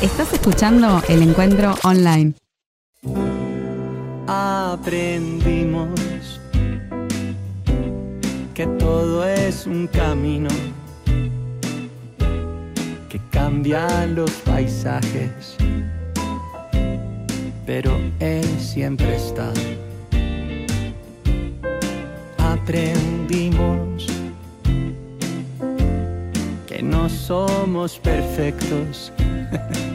[0.00, 2.34] Estás escuchando el encuentro online.
[4.28, 5.90] Aprendimos
[8.54, 10.50] que todo es un camino
[13.08, 15.56] que cambia los paisajes,
[17.66, 19.52] pero Él siempre está.
[22.38, 24.06] Aprendimos
[26.68, 29.12] que no somos perfectos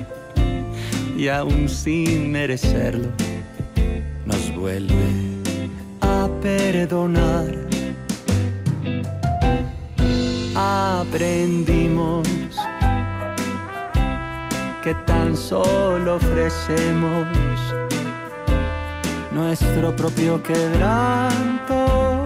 [1.15, 3.09] y aún sin merecerlo
[4.25, 4.93] nos vuelve
[6.01, 7.55] a perdonar.
[10.55, 12.27] Aprendimos
[14.83, 17.27] que tan solo ofrecemos
[19.31, 22.25] nuestro propio quebranto,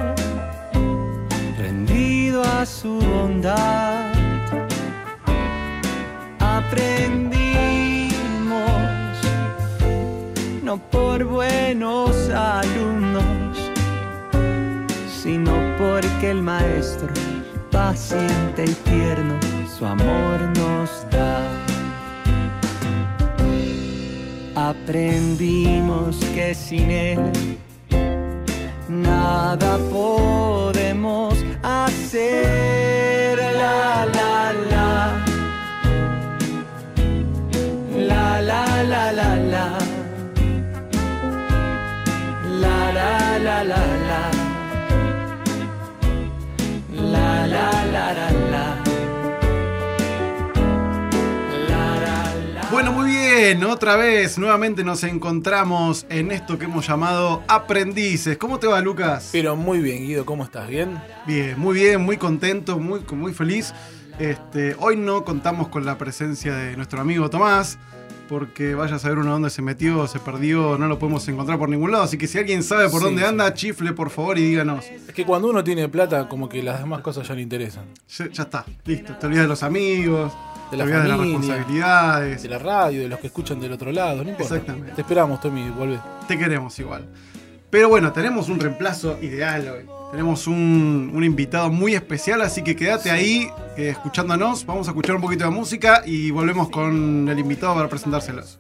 [1.58, 4.12] rendido a su bondad.
[6.40, 7.37] Aprendimos
[10.68, 13.58] no por buenos alumnos,
[15.24, 17.08] sino porque el maestro,
[17.72, 19.40] paciente y tierno,
[19.78, 21.40] su amor nos da.
[24.56, 27.32] Aprendimos que sin él
[28.90, 30.27] nada podemos
[53.48, 58.38] bien, otra vez, nuevamente nos encontramos en esto que hemos llamado aprendices.
[58.38, 59.30] ¿Cómo te va, Lucas?
[59.32, 60.68] Pero muy bien, Guido, ¿cómo estás?
[60.68, 61.02] ¿Bien?
[61.26, 63.74] Bien, muy bien, muy contento, muy, muy feliz.
[64.20, 67.78] Este, hoy no contamos con la presencia de nuestro amigo Tomás,
[68.28, 71.70] porque vaya a saber uno dónde se metió, se perdió, no lo podemos encontrar por
[71.70, 72.04] ningún lado.
[72.04, 73.28] Así que si alguien sabe por Sí, dónde sí.
[73.30, 74.84] anda, chifle por favor y díganos.
[75.08, 77.86] Es que cuando uno tiene plata, como que las demás cosas ya le interesan.
[78.18, 79.16] Ya, ya está, listo.
[79.16, 80.34] Te olvidas de los amigos,
[80.72, 81.40] De la olvidas de las familia.
[81.40, 82.44] responsabilidades.
[82.44, 84.56] De la radio, de los que escuchan del otro lado, no importa.
[84.56, 84.94] Exactamente.
[84.94, 86.00] Te esperamos, Tommy, vuelve.
[86.28, 87.08] Te queremos igual.
[87.70, 89.86] Pero bueno, tenemos un reemplazo ideal hoy.
[90.12, 94.66] Tenemos un, un invitado muy especial, así que quédate ahí eh, escuchándonos.
[94.66, 98.60] Vamos a escuchar un poquito de música y volvemos con el invitado para presentárselos.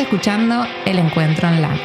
[0.00, 1.80] Escuchando el encuentro online.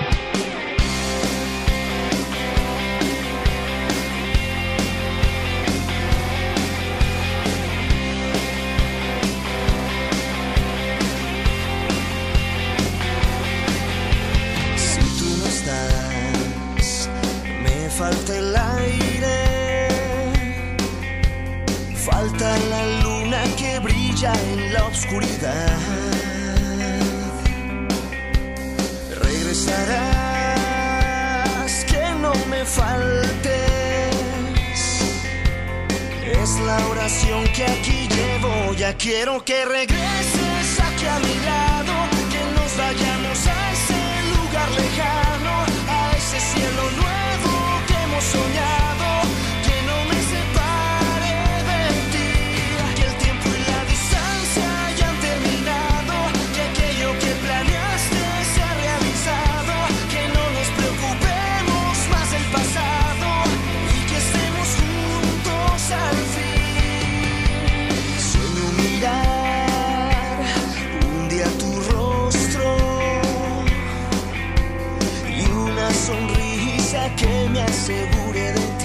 [77.86, 78.85] Que me asegure de ti.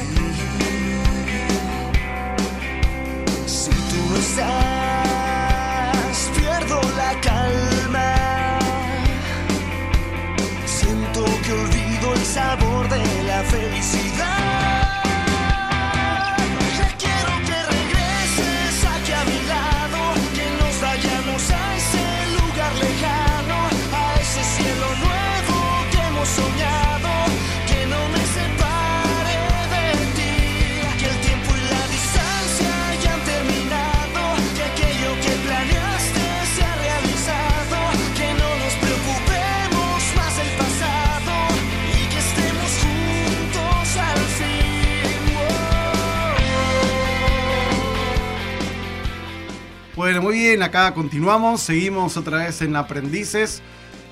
[50.11, 53.63] Bueno, muy bien, acá continuamos, seguimos otra vez en Aprendices.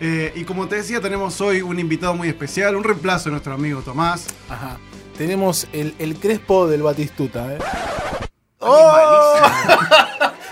[0.01, 3.53] Eh, y como te decía, tenemos hoy un invitado muy especial, un reemplazo de nuestro
[3.53, 4.29] amigo Tomás.
[4.49, 4.79] Ajá.
[5.17, 7.59] Tenemos el, el Crespo del Batistuta, ¿eh?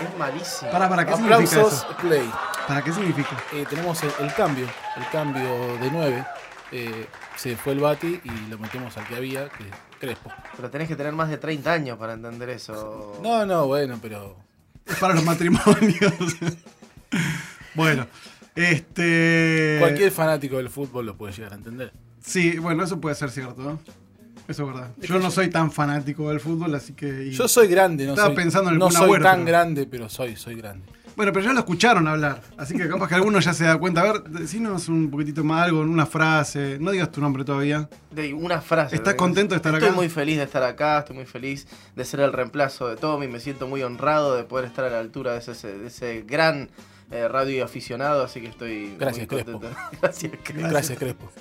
[0.01, 0.69] Es malísimo.
[0.69, 1.97] Para, para, ¿qué significa Aplausos, eso?
[2.01, 2.29] play.
[2.67, 3.41] ¿Para qué significa?
[3.53, 4.67] Eh, tenemos el, el cambio,
[4.97, 6.25] el cambio de 9.
[7.37, 10.29] se fue el Bati y lo metemos al que había, que es Crespo.
[10.57, 13.17] Pero tenés que tener más de 30 años para entender eso.
[13.23, 14.46] No, no, bueno, pero
[14.99, 16.13] para los matrimonios.
[17.75, 18.07] bueno,
[18.55, 19.77] este.
[19.79, 21.91] cualquier fanático del fútbol lo puede llegar a entender.
[22.21, 23.79] Sí, bueno, eso puede ser cierto, ¿no?
[24.47, 24.91] Eso es verdad.
[25.01, 27.25] Yo no soy tan fanático del fútbol, así que.
[27.25, 29.85] y- Yo soy grande, no Estaba soy, pensando en el no soy tan pero- grande,
[29.85, 30.85] pero soy, soy grande.
[31.17, 34.01] Bueno, pero ya lo escucharon hablar, así que capaz que alguno ya se da cuenta.
[34.01, 36.77] A ver, decinos un poquitito más algo, en una frase.
[36.79, 37.89] No digas tu nombre todavía.
[38.11, 38.95] De una frase.
[38.95, 39.95] ¿Estás de- contento de estar estoy acá?
[39.95, 43.27] muy feliz de estar acá, estoy muy feliz de ser el reemplazo de Tommy.
[43.27, 46.69] Me siento muy honrado de poder estar a la altura de ese, de ese gran
[47.09, 49.51] eh, radio aficionado, así que estoy Gracias, muy Crespo.
[49.59, 49.77] contento.
[50.01, 50.69] Gracias, Crespo.
[50.69, 51.31] Gracias, Crespo.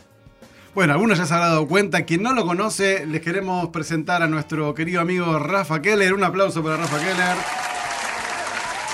[0.75, 2.03] Bueno, algunos ya se habrán dado cuenta.
[2.07, 6.15] Quien no lo conoce, les queremos presentar a nuestro querido amigo Rafa Keller.
[6.15, 7.37] Un aplauso para Rafa Keller.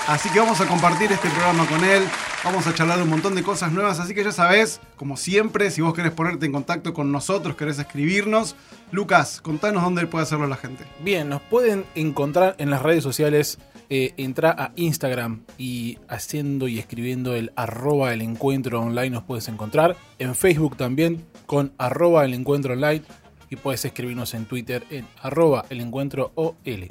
[0.07, 2.03] Así que vamos a compartir este programa con él.
[2.43, 4.01] Vamos a charlar de un montón de cosas nuevas.
[4.01, 7.79] Así que ya sabés, como siempre, si vos querés ponerte en contacto con nosotros, querés
[7.79, 8.57] escribirnos.
[8.91, 10.83] Lucas, contanos dónde puede hacerlo la gente.
[10.99, 13.59] Bien, nos pueden encontrar en las redes sociales.
[13.89, 19.47] Eh, entra a Instagram y haciendo y escribiendo el arroba el encuentro online nos puedes
[19.47, 19.95] encontrar.
[20.19, 23.03] En Facebook también con arroba el encuentro online.
[23.49, 26.89] Y puedes escribirnos en Twitter en arroba el encuentro OL.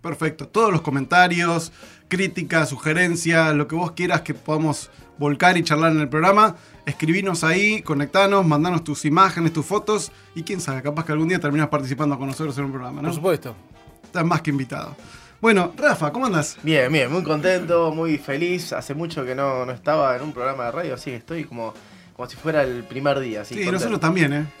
[0.00, 0.48] Perfecto.
[0.48, 1.72] Todos los comentarios,
[2.10, 7.44] críticas, sugerencias, lo que vos quieras que podamos volcar y charlar en el programa, escribinos
[7.44, 11.68] ahí, conectanos, mandanos tus imágenes, tus fotos y quién sabe, capaz que algún día terminas
[11.68, 13.08] participando con nosotros en un programa, ¿no?
[13.08, 13.54] Por supuesto.
[14.02, 14.96] Estás más que invitado.
[15.40, 16.58] Bueno, Rafa, ¿cómo andas?
[16.62, 18.72] Bien, bien, muy contento, muy feliz.
[18.72, 21.72] Hace mucho que no, no estaba en un programa de radio, así que estoy como,
[22.20, 23.40] como si fuera el primer día.
[23.40, 23.72] Así Sí, contento.
[23.78, 24.46] nosotros también, ¿eh?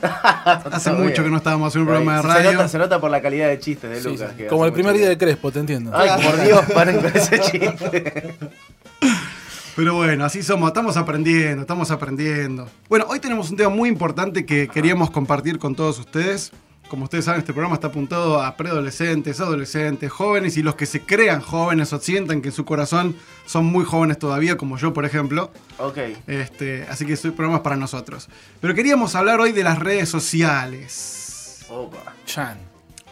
[0.72, 1.24] Hace mucho bien.
[1.24, 2.52] que no estábamos en un programa de se radio.
[2.52, 4.30] nota, se nota por la calidad de chistes de Sí, Lucas.
[4.30, 4.36] sí.
[4.38, 5.90] que Como el primer día de Crespo, te entiendo.
[5.94, 8.34] Ay, por Dios, paren con ese chiste.
[9.76, 12.66] Pero bueno, así somos, estamos aprendiendo, estamos aprendiendo.
[12.88, 16.52] Bueno, hoy tenemos un tema muy importante que queríamos compartir con todos ustedes.
[16.90, 21.02] Como ustedes saben, este programa está apuntado a preadolescentes, adolescentes, jóvenes y los que se
[21.02, 23.14] crean jóvenes o sientan que en su corazón
[23.46, 25.52] son muy jóvenes todavía, como yo, por ejemplo.
[25.78, 25.98] ok.
[26.26, 28.28] Este, así que este programa es para nosotros.
[28.60, 31.64] Pero queríamos hablar hoy de las redes sociales.
[31.70, 32.12] Opa.
[32.26, 32.58] Chan.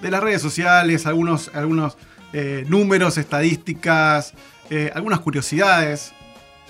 [0.00, 1.96] de las redes sociales, algunos, algunos
[2.32, 4.34] eh, números, estadísticas,
[4.70, 6.12] eh, algunas curiosidades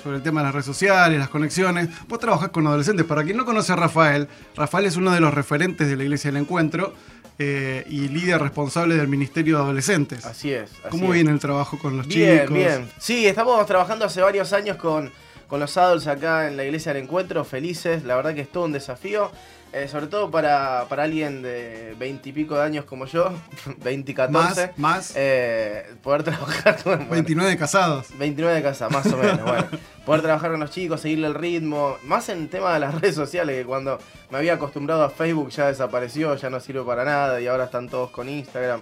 [0.09, 1.91] sobre el tema de las redes sociales, las conexiones.
[2.09, 3.05] Vos trabajás con adolescentes.
[3.05, 4.27] Para quien no conoce a Rafael,
[4.57, 6.95] Rafael es uno de los referentes de la Iglesia del Encuentro
[7.39, 10.25] eh, y líder responsable del Ministerio de Adolescentes.
[10.25, 10.71] Así es.
[10.71, 11.13] así ¿Cómo es.
[11.13, 12.55] viene el trabajo con los Bien, chicos?
[12.57, 12.91] bien.
[12.99, 15.13] Sí, estamos trabajando hace varios años con,
[15.47, 18.03] con los adults acá en la iglesia del encuentro, felices.
[18.05, 19.31] La verdad que es todo un desafío.
[19.73, 23.31] Eh, sobre todo para, para alguien de veintipico de años como yo,
[23.85, 28.07] 20 Más, 14, más, eh, poder trabajar con bueno, 29 casados.
[28.19, 29.43] 29 de casa, más o menos.
[29.47, 29.67] bueno,
[30.07, 31.97] poder trabajar con los chicos, seguirle el ritmo.
[32.05, 33.99] Más en tema de las redes sociales, que cuando
[34.31, 37.89] me había acostumbrado a Facebook ya desapareció, ya no sirve para nada y ahora están
[37.89, 38.81] todos con Instagram.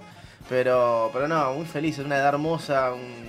[0.48, 3.26] Pero, pero no, muy feliz, es una edad hermosa, un-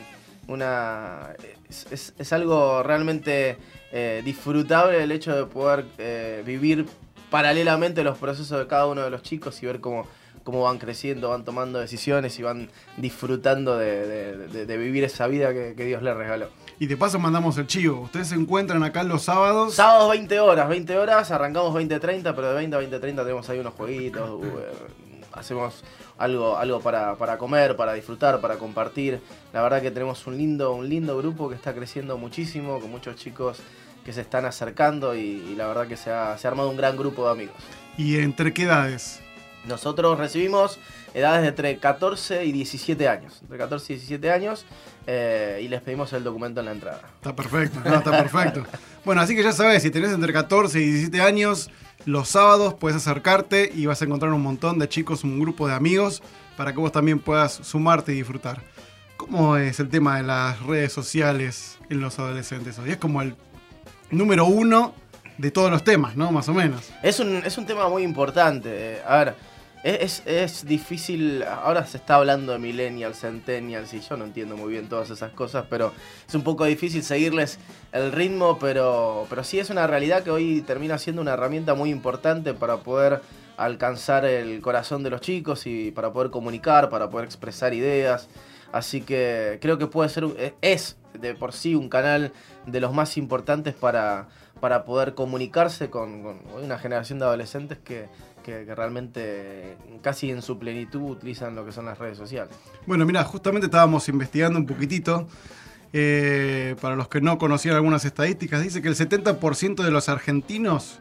[0.47, 1.29] una
[1.69, 3.57] es, es- es algo realmente
[3.91, 6.85] eh, disfrutable el hecho de poder eh, vivir
[7.29, 10.07] paralelamente los procesos de cada uno de los chicos y ver cómo,
[10.43, 15.27] cómo van creciendo, van tomando decisiones y van disfrutando de, de- de- de vivir esa
[15.27, 16.49] vida que, que Dios les regaló.
[16.79, 18.01] Y de paso mandamos el chivo.
[18.01, 19.73] Ustedes se encuentran acá los sábados.
[19.73, 23.73] Sábados 20 horas, 20 horas, arrancamos 20-30, pero de 20 a 20-30 tenemos ahí unos
[23.73, 24.71] jueguitos, eh,
[25.33, 25.83] hacemos
[26.19, 29.19] algo, algo para, para comer, para disfrutar, para compartir.
[29.53, 33.15] La verdad que tenemos un lindo, un lindo grupo que está creciendo muchísimo, con muchos
[33.17, 33.57] chicos
[34.07, 36.77] que se están acercando y, y la verdad que se ha, se ha armado un
[36.77, 37.55] gran grupo de amigos.
[37.97, 39.19] ¿Y entre qué edades?
[39.67, 40.79] Nosotros recibimos
[41.13, 43.39] edades de entre 14 y 17 años.
[43.41, 44.65] Entre 14 y 17 años
[45.07, 47.01] eh, y les pedimos el documento en la entrada.
[47.15, 48.63] Está perfecto, no, está perfecto.
[49.03, 51.69] Bueno, así que ya sabes, si tenés entre 14 y 17 años,
[52.05, 55.73] los sábados puedes acercarte y vas a encontrar un montón de chicos, un grupo de
[55.73, 56.23] amigos,
[56.55, 58.61] para que vos también puedas sumarte y disfrutar.
[59.17, 62.91] ¿Cómo es el tema de las redes sociales en los adolescentes hoy?
[62.91, 63.35] Es como el
[64.11, 64.93] número uno
[65.37, 66.31] de todos los temas, ¿no?
[66.31, 66.89] Más o menos.
[67.03, 68.99] Es un, es un tema muy importante.
[69.05, 69.35] A ver,
[69.83, 71.43] es, es- difícil.
[71.43, 75.31] Ahora se está hablando de millennials, centennials, y yo no entiendo muy bien todas esas
[75.31, 75.93] cosas, pero
[76.27, 77.59] es un poco difícil seguirles
[77.91, 81.91] el ritmo, pero, pero sí es una realidad que hoy termina siendo una herramienta muy
[81.91, 83.21] importante para poder
[83.57, 88.27] alcanzar el corazón de los chicos y para poder comunicar, para poder expresar ideas.
[88.71, 90.25] Así que creo que puede ser,
[90.61, 92.31] es de por sí un canal
[92.65, 94.27] de los más importantes para,
[94.59, 98.07] para poder comunicarse con, con una generación de adolescentes que,
[98.43, 102.55] que- que realmente casi en su plenitud utilizan lo que son las redes sociales.
[102.85, 105.27] Bueno, mira, justamente estábamos investigando un poquitito.
[105.93, 110.99] eh, para los que no conocían algunas estadísticas, dice que el 70% de los argentinos,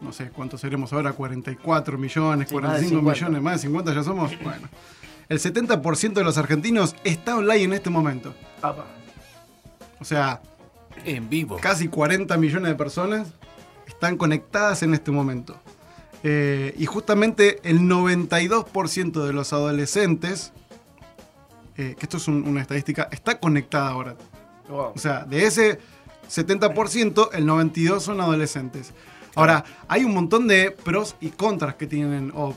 [0.00, 3.12] no sé cuántos seremos ahora, 44 millones, Sí, más de 45 50.
[3.12, 4.32] millones, más de 50 ya somos.
[4.42, 4.68] Bueno,
[5.28, 8.32] el 70% de los argentinos está online en este momento.
[8.62, 8.86] Apa.
[10.00, 10.40] O sea,
[11.04, 11.58] En vivo.
[11.60, 13.28] casi 40 millones de personas
[13.86, 15.56] están conectadas en este momento.
[16.22, 20.52] Eh, y justamente el 92% de los adolescentes,
[21.76, 24.16] eh, que esto es un- una estadística, está conectada ahora.
[24.68, 24.92] Wow.
[24.94, 25.78] O sea, de ese
[26.28, 28.92] 70%, el 92% son adolescentes.
[29.34, 32.54] Ahora, hay un montón de pros y contras que tienen, o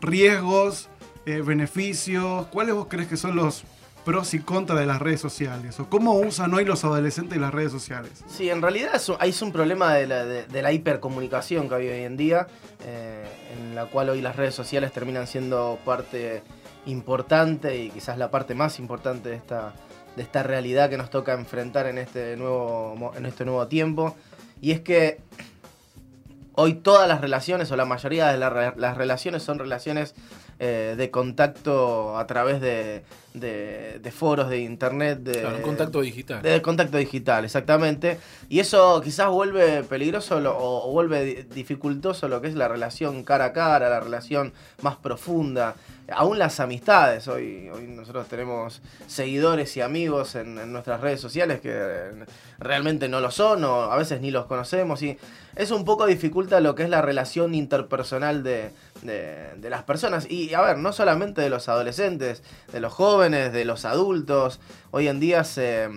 [0.00, 0.88] riesgos,
[1.26, 2.46] eh, beneficios.
[2.48, 3.64] ¿Cuáles vos crees que son los
[4.06, 5.80] pros y contras de las redes sociales?
[5.80, 8.12] ¿O cómo usan hoy los adolescentes las redes sociales?
[8.28, 12.16] Sí, en realidad es un, es un problema de la, hipercomunicación que hay hoy en
[12.16, 12.46] día,
[12.84, 13.26] eh,
[13.58, 16.44] en la cual hoy las redes sociales terminan siendo parte
[16.86, 19.74] importante y quizás la parte más importante de esta,
[20.14, 24.16] de esta realidad que nos toca enfrentar en este nuevo, en este nuevo tiempo.
[24.60, 25.18] Y es que
[26.54, 30.14] hoy todas las relaciones, o la mayoría de las relaciones, son relaciones
[30.58, 33.02] eh, de contacto a través de,
[33.34, 35.18] de- de foros de internet.
[35.20, 36.42] De, Claro, un contacto digital.
[36.42, 38.18] de contacto digital, exactamente.
[38.48, 42.68] Y eso quizás vuelve peligroso lo- o, o vuelve di- dificultoso lo que es la
[42.68, 45.74] relación cara a cara, la relación más profunda.
[46.08, 47.26] Aún las amistades.
[47.28, 52.10] Hoy, hoy nosotros tenemos seguidores y amigos en, en nuestras redes sociales que eh,
[52.60, 55.02] realmente no lo son o a veces ni los conocemos.
[55.02, 55.18] Y
[55.56, 58.70] eso un poco dificulta lo que es la relación interpersonal de,
[59.06, 60.30] de- de las personas.
[60.30, 64.60] Y a ver, no solamente de los adolescentes, de los jóvenes, de los adultos.
[64.90, 65.88] Hoy en día se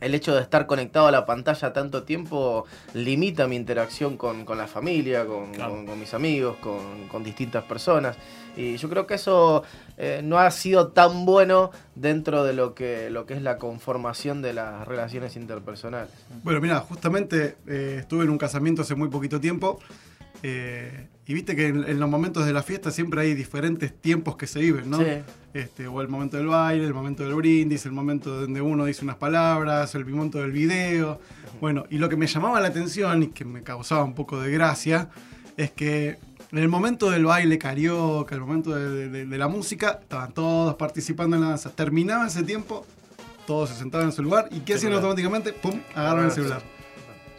[0.00, 4.58] el hecho de estar conectado a la pantalla tanto tiempo limita mi interacción con, con
[4.58, 5.70] la familia, con, Claro.
[5.72, 8.14] con- con mis amigos, con, con distintas personas.
[8.56, 9.62] Y yo creo que eso
[9.96, 14.42] eh, no ha sido tan bueno dentro de lo que, lo que es la conformación
[14.42, 16.10] de las relaciones interpersonales.
[16.42, 19.80] Bueno, mira, justamente eh, estuve en un casamiento hace muy poquito tiempo
[20.42, 24.36] eh, y viste que en, en los momentos de la fiesta siempre hay diferentes tiempos
[24.36, 24.98] que se viven, ¿no?
[24.98, 25.06] Sí.
[25.54, 29.04] Este, o el momento del baile, el momento del brindis, el momento donde uno dice
[29.04, 31.20] unas palabras, el momento del video.
[31.60, 34.50] Bueno, y lo que me llamaba la atención y que me causaba un poco de
[34.50, 35.08] gracia
[35.56, 36.18] es que
[36.50, 40.74] en el momento del baile carioca, el momento de, de- de la música, estaban todos
[40.74, 41.70] participando en la danza.
[41.70, 42.84] Terminaba ese tiempo,
[43.46, 45.52] todos se sentaban en su lugar y ¿qué hacían automáticamente?
[45.52, 45.80] ¡Pum!
[45.94, 46.62] Agarran el celular.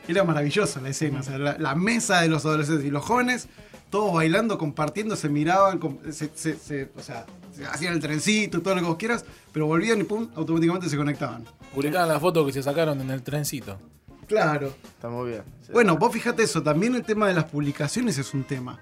[0.07, 3.47] Era maravillosa la escena, o sea, la, la mesa de los adolescentes y los jóvenes,
[3.89, 5.79] todos bailando, compartiendo, se miraban,
[6.11, 9.65] se, se- se- o sea, se hacían el trencito, todo lo que vos quieras, pero
[9.67, 11.45] volvían y pum, automáticamente se conectaban.
[11.73, 13.79] Publicaban la foto que se sacaron en el trencito.
[14.27, 14.73] Claro.
[14.83, 15.43] Está muy bien.
[15.65, 15.71] Sí.
[15.71, 18.79] Bueno, vos fíjate eso, también el tema de las publicaciones es un tema.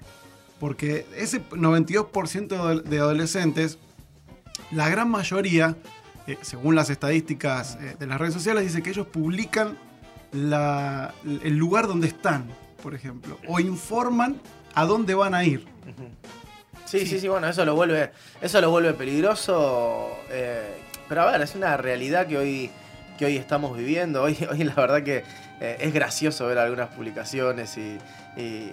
[0.59, 3.77] Porque ese 92% de adol- de adolescentes,
[4.71, 5.75] la gran mayoría,
[6.27, 9.77] eh, según las estadísticas eh, de las redes sociales, dice que ellos publican
[10.33, 12.45] la- el lugar donde están,
[12.81, 14.39] por ejemplo, o informan
[14.75, 15.65] a dónde van a ir.
[16.85, 18.11] Sí, sí, sí, bueno, eso lo vuelve,
[18.41, 20.11] eso lo vuelve peligroso.
[20.29, 22.71] eh, pero a ver, es una realidad que hoy,
[23.17, 24.23] que hoy estamos viviendo.
[24.23, 25.23] Hoy, hoy la verdad que
[25.59, 27.97] eh, es gracioso ver algunas publicaciones y,
[28.37, 28.71] y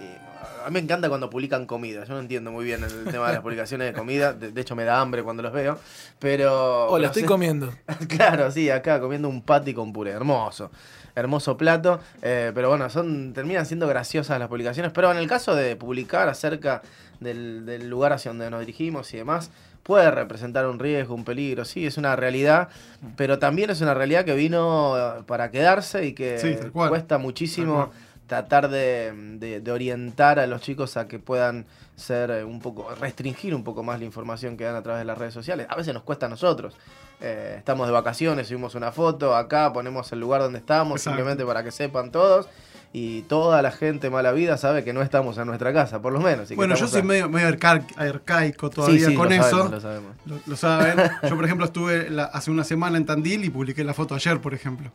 [0.65, 2.03] a mí me encanta cuando publican comida.
[2.05, 4.33] Yo no entiendo muy bien el tema de las publicaciones de comida.
[4.33, 5.77] De, de hecho, me da hambre cuando los veo.
[6.19, 6.85] Pero.
[6.87, 7.73] Hola, pero estoy sí- comiendo.
[8.07, 10.71] Claro, sí, acá comiendo un patty con puré, hermoso.
[11.15, 11.99] Hermoso plato.
[12.21, 14.91] eh, pero bueno, son terminan siendo graciosas las publicaciones.
[14.93, 16.81] Pero en el caso de publicar acerca
[17.19, 19.51] del, del lugar hacia donde nos dirigimos y demás,
[19.83, 21.65] puede representar un riesgo, un peligro.
[21.65, 22.69] Sí, es una realidad.
[23.17, 27.91] Pero también es una realidad que vino para quedarse y que Sí, cuesta muchísimo.
[28.31, 31.65] Tratar de, de- de orientar a los chicos a que puedan
[31.97, 35.05] ser eh, un poco, restringir un poco más la información que dan a través de
[35.05, 35.67] las redes sociales.
[35.69, 36.73] A veces nos cuesta a nosotros.
[37.19, 41.17] Eh, estamos de vacaciones, subimos una foto, acá ponemos el lugar donde estamos, Exacto.
[41.17, 42.47] simplemente para que sepan todos.
[42.93, 46.19] Y toda la gente mala vida sabe que no estamos en nuestra casa, por lo
[46.19, 46.47] menos.
[46.47, 49.49] y que Bueno, yo soy a- medio, medio arca- arcaico todavía sí, con lo eso.
[49.49, 50.11] sabemos, lo sabemos.
[50.25, 50.97] Lo, lo saben.
[51.29, 54.41] Yo, por ejemplo, estuve la- hace una semana en Tandil y publiqué la foto ayer,
[54.41, 54.91] por ejemplo.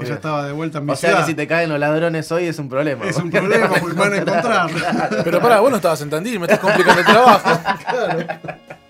[0.00, 2.30] Que ya estaba de vuelta en mi O sea que si te caen los ladrones
[2.32, 3.04] hoy es un problema.
[3.04, 4.70] Es un problema porque me van a encontrar.
[5.22, 7.50] Pero pará, vos no estabas en Tandil, me estás complicando el trabajo.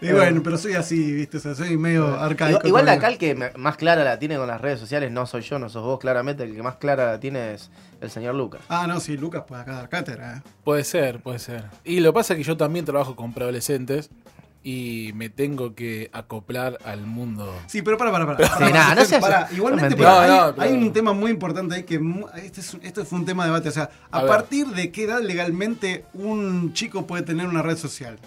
[0.00, 1.38] Y bueno, pero soy así, ¿viste?
[1.38, 2.58] O sea, soy medio arcaico.
[2.58, 5.42] Igual, igual la cal que más clara la tiene con las redes sociales no soy
[5.42, 6.42] yo, no sos vos, claramente.
[6.44, 8.60] El que más clara la tiene es el señor Lucas.
[8.68, 10.36] Ah, no, sí, Lucas puede acá dar cátedra.
[10.38, 10.42] ¿eh?
[10.64, 11.64] Puede ser, puede ser.
[11.84, 14.10] Y lo que pasa es que yo también trabajo con preadolescentes
[14.62, 17.54] y me tengo que acoplar al mundo.
[17.68, 18.48] Sí, pero para, para, para.
[18.48, 21.30] Sí, nada, no seas- Pará, igualmente, no hay, No, no, pero- hay un tema muy
[21.30, 23.68] importante ahí que mu- este es, un- esto fue un tema de debate.
[23.68, 24.28] O sea, ¿a, A ver.
[24.30, 28.18] partir de qué edad legalmente un chico puede tener una red social?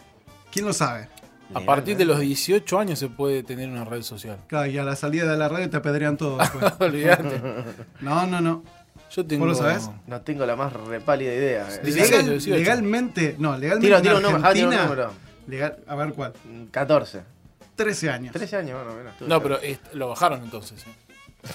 [0.51, 1.09] ¿Quién lo sabe?
[1.53, 4.37] A partir de los 18 años se puede tener una red social.
[4.47, 6.37] Claro, y a la salida de la radio te apedrean todo.
[6.37, 6.73] después.
[6.79, 7.41] Olvídate.
[8.01, 8.63] no, no, no.
[9.11, 9.45] Yo tengo.
[9.47, 9.89] ¿Vos lo sabés?
[10.05, 11.67] No tengo la más repálida idea.
[11.67, 11.81] eh.
[11.83, 12.55] Legal- 18, 18.
[12.57, 15.13] legalmente, no, legalmente Tiro, tiro un número, ah, tiro un Argentina, número.
[15.47, 16.33] legal- a ver cuál,
[16.69, 17.21] 14.
[17.75, 18.33] 13 años.
[18.33, 19.11] 13 años, bueno, mira.
[19.11, 20.85] estuve No, pero est- lo bajaron entonces.
[20.85, 20.89] ¿eh?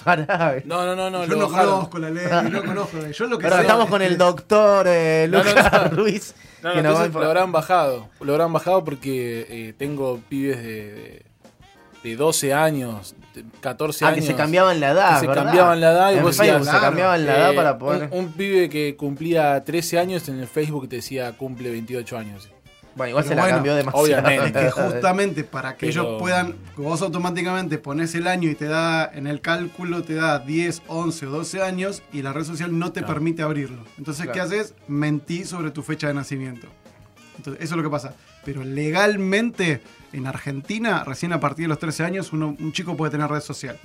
[0.03, 1.23] Pará, No, no, no, no.
[1.25, 1.73] yo lo no bajaron.
[1.75, 3.13] conozco la ley, no conozco la ley.
[3.13, 5.91] Yo lo que Pero sé estamos es con que- el doctor eh, No, no, Lucas
[5.91, 5.97] no.
[5.97, 6.35] Ruiz.
[6.65, 8.09] No, no, que entonces lo habrán bajado.
[8.19, 11.25] Lo habrán bajado porque eh, tengo pibes de, de,
[12.03, 14.19] de 12 años, de 14 Ah, años.
[14.21, 15.19] que se cambiaban la edad.
[15.21, 17.55] que se cambiaban la edad y en vos Facebook decías, se cambiaban la edad Eh,
[17.55, 18.09] para poder.
[18.11, 22.49] un, un pibe que cumplía 13 años en el Facebook te decía cumple 28 años.
[22.95, 24.05] Bueno, igual Pero se la bueno, cambió demasiado.
[24.05, 24.67] obviamente.
[24.67, 28.65] Es que justamente para que Pero- ellos puedan, vos automáticamente pones el año y te
[28.65, 32.77] da, en el cálculo te da 10, 11 o 12 años y la red social
[32.77, 33.83] no te permite abrirlo.
[33.97, 34.73] Entonces, ¿qué haces?
[34.87, 36.67] Mentí sobre tu fecha de nacimiento.
[37.37, 38.13] Entonces, eso es lo que pasa.
[38.45, 39.81] Pero legalmente,
[40.13, 43.41] en Argentina, recién a partir de los 13 años, uno- un chico puede tener red
[43.41, 43.77] social.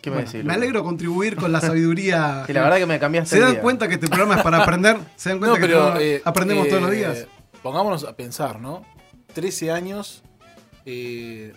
[0.00, 0.44] ¿Qué me Bueno, decís?
[0.44, 2.42] me alegro contribuir con la sabiduría.
[2.46, 3.60] Sí, la verdad que me cambiaste ¿Se dan día.
[3.62, 4.96] cuenta que este programa es para aprender?
[5.16, 7.26] ¿Se dan cuenta No, que pero eh, aprendemos eh, todos los días?
[7.62, 8.84] Pongámonos a pensar, ¿no?
[9.34, 10.22] 13 años
[10.86, 11.52] eh,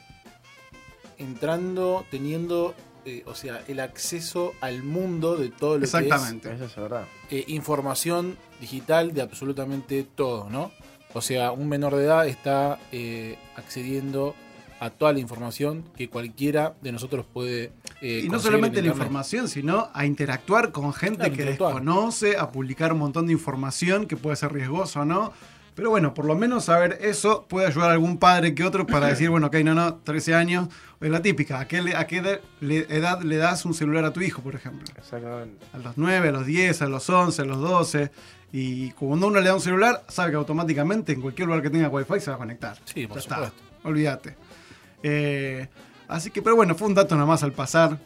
[1.17, 2.73] entrando, teniendo,
[3.05, 6.51] eh, o sea, el acceso al mundo de todo lo Exactamente.
[6.53, 7.03] Eso es verdad.
[7.29, 10.71] que es eh, información digital de absolutamente todo, ¿no?
[11.13, 14.33] O sea, un menor de edad está eh, accediendo
[14.81, 17.71] a toda la información que cualquiera de nosotros puede
[18.01, 21.73] eh, Y no solamente en la información, sino a interactuar con gente Claro, que interactuar.
[21.75, 25.33] desconoce, a publicar un montón de información que puede ser riesgosa o no.
[25.75, 29.05] Pero bueno, por lo menos saber eso puede ayudar a algún padre que otro para
[29.07, 30.67] decir, bueno, ok, no, no, 13 años.
[30.99, 34.11] Es la típica, ¿a qué, a qué edad, le, edad le das un celular a
[34.11, 34.83] tu hijo, por ejemplo?
[34.97, 35.63] Exactamente.
[35.73, 38.11] A los 9, a los 10, a los 11, a los 12.
[38.51, 41.87] Y cuando uno le da un celular, sabe que automáticamente en cualquier lugar que tenga
[41.87, 42.77] wifi se va a conectar.
[42.85, 43.35] Sí, por Ya está.
[43.35, 43.61] supuesto.
[43.83, 44.35] Olvídate.
[45.03, 45.67] Eh,
[46.07, 47.97] así que, pero bueno, fue un dato nada más al pasar.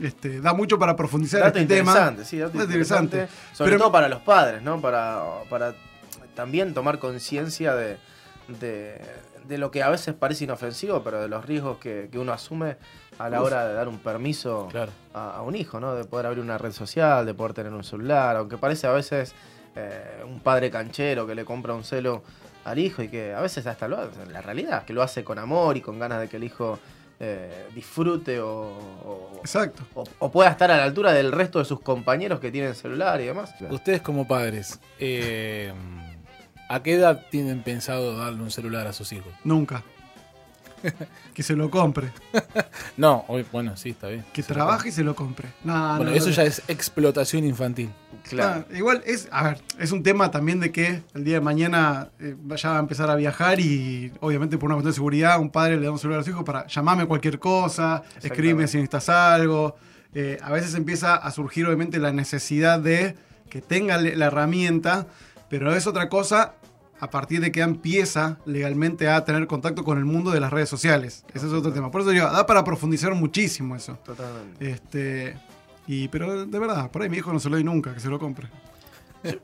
[0.00, 1.90] Este, da mucho para profundizar Dato este tema.
[1.90, 3.16] interesante, sí, dato Dato interesante.
[3.16, 3.54] interesante.
[3.56, 4.80] Sobre Pero- todo para los padres, ¿no?
[4.80, 5.74] Para, para
[6.36, 7.96] también tomar conciencia de,
[8.60, 9.00] de,
[9.48, 12.76] de lo que a veces parece inofensivo, pero de los riesgos que, que uno asume
[13.18, 13.48] a la Uf.
[13.48, 14.92] hora de dar un permiso Claro.
[15.14, 15.96] a, a un hijo, ¿no?
[15.96, 19.34] De poder abrir una red social, de poder tener un celular, aunque parece a veces
[19.76, 22.22] eh, un padre canchero que le compra un celo
[22.64, 25.24] al hijo y que a veces hasta lo hace, en la realidad, que lo hace
[25.24, 26.78] con amor y con ganas de que el hijo
[27.20, 29.82] eh, disfrute o, o- Exacto.
[29.94, 33.20] o- o pueda estar a la altura del resto de sus compañeros que tienen celular
[33.20, 33.52] y demás.
[33.70, 35.72] Ustedes como padres, eh,
[36.68, 39.32] ¿a qué edad tienen pensado darle un celular a sus hijos?
[39.44, 39.82] Nunca.
[41.34, 42.10] que se lo compre.
[42.96, 44.24] No, hoy, bueno, sí, está bien.
[44.32, 45.48] Que Se trabaje y se lo compre.
[45.62, 46.32] No, Bueno, no, eso no.
[46.32, 47.90] ya es explotación infantil.
[48.28, 48.64] Claro.
[48.68, 52.08] Ah, igual es, a ver, es un tema también de que el día de mañana
[52.18, 55.76] eh, vaya a empezar a viajar y obviamente por una cuestión de seguridad un padre
[55.76, 59.76] le da un celular a su hijo para llamarme cualquier cosa, escribirme si necesitas algo.
[60.14, 63.14] Eh, a veces empieza a surgir obviamente la necesidad de
[63.48, 65.06] que tenga la herramienta,
[65.48, 66.54] pero es otra cosa
[67.00, 70.68] a partir de que empieza legalmente a tener contacto con el mundo de las redes
[70.68, 71.24] sociales.
[71.32, 71.90] Ese es otro tema.
[71.90, 73.98] Por eso digo, da para profundizar muchísimo eso.
[74.04, 74.70] Totalmente.
[74.70, 75.36] Este,
[75.86, 78.08] y, pero de verdad, por ahí mi hijo no se lo doy nunca, que se
[78.08, 78.48] lo compre.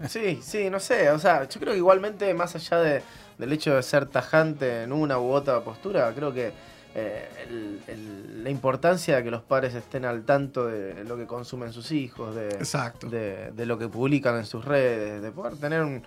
[0.09, 1.11] Sí, sí, no sé.
[1.11, 3.03] O sea, yo creo que igualmente, más allá de-
[3.39, 6.53] del hecho de ser tajante en una u otra postura, creo que
[6.97, 11.27] eh, el- el- la importancia de que los padres estén al tanto de lo que
[11.27, 13.09] consumen sus hijos, de, Exacto.
[13.09, 16.05] de, de lo que publican en sus redes, de poder tener un...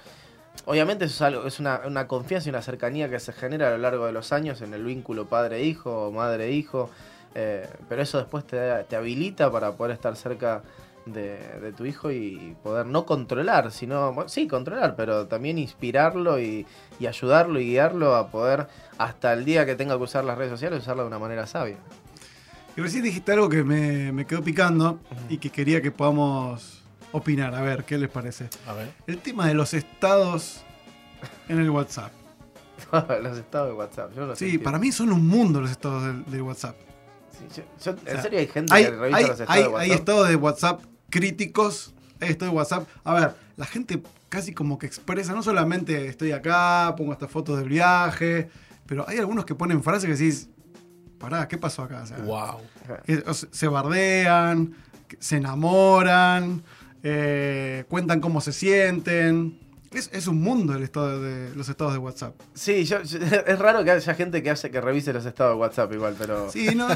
[0.65, 3.71] Obviamente eso es, algo, es una, una confianza y una cercanía que se genera a
[3.71, 6.89] lo largo de los años en el vínculo padre-hijo o madre-hijo,
[7.35, 10.61] eh, pero eso después te, te habilita para poder estar cerca
[11.05, 16.39] de, de tu hijo y poder no controlar, sino, bueno, sí, controlar, pero también inspirarlo
[16.39, 16.65] y,
[16.99, 18.67] y ayudarlo y guiarlo a poder,
[18.97, 21.77] hasta el día que tenga que usar las redes sociales, usarlo de una manera sabia.
[22.75, 26.76] Y recién dijiste algo que me, me quedó picando y que quería que podamos
[27.11, 27.53] opinar.
[27.55, 28.49] A ver, ¿qué les parece?
[28.67, 28.91] A ver.
[29.07, 30.61] El tema de los estados
[31.49, 32.11] en el WhatsApp.
[33.21, 34.11] los estados de WhatsApp.
[34.15, 34.63] Yo los Sí, entiendo.
[34.65, 36.75] para mí son un mundo los estados del, del WhatsApp.
[37.31, 39.61] Sí, yo- yo- en sea, serio hay gente Hay, que revisa hay- los estados hay-
[39.63, 39.99] de hay WhatsApp.
[39.99, 42.87] estados de WhatsApp críticos, hay estados de WhatsApp.
[43.03, 47.57] A ver, la gente casi como que expresa, no solamente estoy acá, pongo estas fotos
[47.59, 48.49] del viaje,
[48.85, 50.49] pero hay algunos que ponen frases que decís,
[51.19, 52.01] pará, ¿qué pasó acá?
[52.03, 52.61] O sea, Wow.
[53.51, 54.75] se bardean,
[55.19, 56.63] se enamoran,
[57.03, 59.59] eh, cuentan cómo se sienten.
[59.93, 62.35] Es, es un mundo el estado de los estados de WhatsApp.
[62.53, 65.59] Sí, yo, yo- es raro que haya gente que hace que revise los estados de
[65.61, 66.51] WhatsApp igual, pero.
[66.51, 66.87] Sí, no,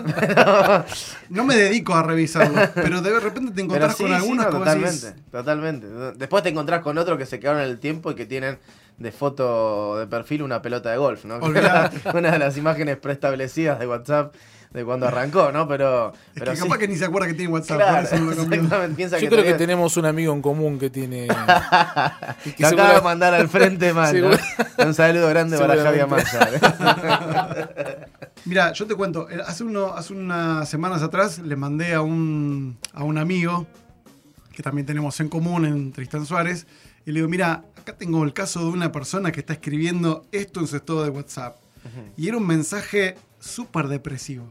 [1.30, 4.52] no me dedico a revisarlo, pero de repente te encontrás sí, con sí, algunos no,
[4.52, 5.88] vos totalmente, decís, totalmente.
[6.18, 8.60] Después te encontrás con otros que se quedaron en el tiempo y que tienen
[8.98, 11.38] de foto de perfil una pelota de golf, ¿no?
[11.38, 14.36] Una de las imágenes preestablecidas de WhatsApp
[14.74, 15.68] de cuando arrancó, ¿no?
[15.68, 16.64] Pero, Es pero que sí.
[16.64, 18.00] capaz que ni se acuerda que tiene WhatsApp, Claro,
[18.32, 21.28] exactamente, piensa Yo creo que tenemos un amigo en común que tiene.
[22.46, 24.30] y que acaba de mandar al frente mal, ¿no?
[24.86, 26.38] Un saludo grande para Javi Seguramente.
[26.38, 27.50] Amaya.
[27.56, 28.06] ¿eh?
[28.46, 32.78] Mira, yo te cuento, eh, hace, uno, hace unas semanas atrás le mandé a un,
[32.94, 33.68] a un amigo
[34.54, 36.66] que también tenemos en común en Tristán Suárez
[37.06, 40.60] y le digo, mira, acá tengo el caso de una persona que está escribiendo esto
[40.62, 41.58] en su estado de WhatsApp.
[42.16, 44.48] Y era un mensaje súper depresivo.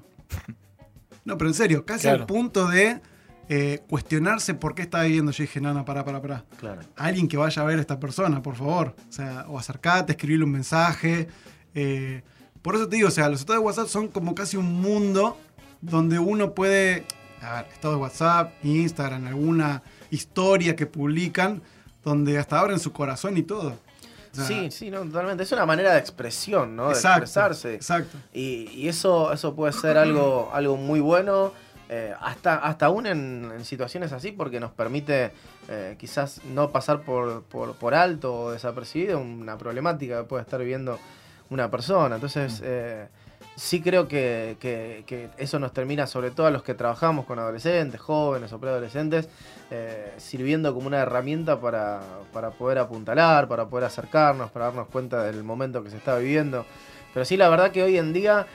[1.24, 2.20] No, pero en serio, casi Claro.
[2.22, 3.00] al punto de
[3.48, 5.32] eh, cuestionarse por qué estaba viviendo.
[5.32, 6.44] Yo dije, no, pará, pará, pará.
[6.58, 6.82] Claro.
[6.96, 8.94] Alguien que vaya a ver a esta persona, por favor.
[9.08, 11.28] O sea, o acercate, escribirle un mensaje.
[11.74, 12.22] eh,
[12.62, 15.38] por eso te digo, o sea, los estados de WhatsApp son como casi un mundo
[15.80, 17.06] donde uno puede,
[17.40, 21.62] a ver, estado de WhatsApp, Instagram, alguna historia que publican,
[22.04, 23.78] donde hasta abren su corazón y todo.
[24.32, 25.42] O sea, sí, sí, no, totalmente.
[25.42, 26.88] Es una manera de expresión, ¿no?
[26.88, 27.74] De exacto, expresarse.
[27.74, 28.18] Exacto.
[28.32, 31.52] Y, y eso, eso puede ser algo, algo muy bueno,
[31.88, 35.32] eh, hasta, hasta aún en, en situaciones así, porque nos permite
[35.68, 40.60] eh, quizás no pasar por, por, por alto o desapercibido una problemática que puede estar
[40.60, 41.00] viviendo
[41.48, 42.14] una persona.
[42.14, 43.08] Entonces, eh,
[43.60, 48.00] sí creo que, que- eso nos termina, sobre todo a los que trabajamos con adolescentes,
[48.00, 49.28] jóvenes o preadolescentes,
[49.70, 52.00] eh, sirviendo como una herramienta para,
[52.32, 56.64] para poder apuntalar, para poder acercarnos, para darnos cuenta del momento que se está viviendo.
[57.12, 58.46] Pero sí, la verdad que hoy en día,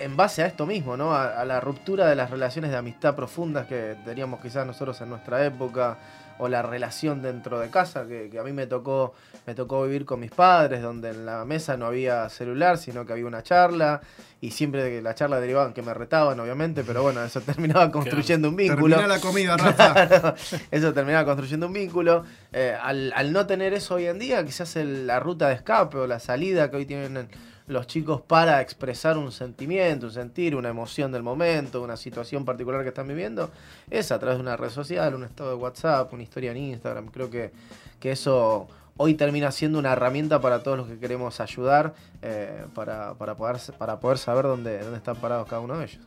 [0.00, 1.12] en base a esto mismo, ¿no?
[1.14, 5.10] A, a la ruptura de las relaciones de amistad profundas que teníamos quizás nosotros en
[5.10, 5.98] nuestra época,
[6.42, 9.12] o la relación dentro de casa, que, que a mí me tocó,
[9.46, 13.12] me tocó vivir con mis padres, donde en la mesa no había celular, sino que
[13.12, 14.00] había una charla,
[14.40, 17.90] y siempre que la charla derivaba en que me retaban, obviamente, pero bueno, eso terminaba
[17.92, 18.96] construyendo un vínculo.
[18.96, 20.34] Termina la comida, Rafa.
[20.70, 22.24] Eso terminaba construyendo un vínculo.
[22.54, 25.98] Eh, al, al no tener eso hoy en día, quizás el- la ruta de escape
[25.98, 27.28] o la salida que hoy tienen
[27.70, 32.82] los chicos para expresar un sentimiento, un sentir, una emoción del momento, una situación particular
[32.82, 33.50] que están viviendo,
[33.88, 37.06] es a través de una red social, un estado de WhatsApp, una historia en Instagram.
[37.08, 37.52] Creo que,
[38.00, 43.14] que eso hoy termina siendo una herramienta para todos los que queremos ayudar, eh, para,
[43.14, 46.02] para, poder, para poder saber dónde, dónde están parados cada uno de ellos.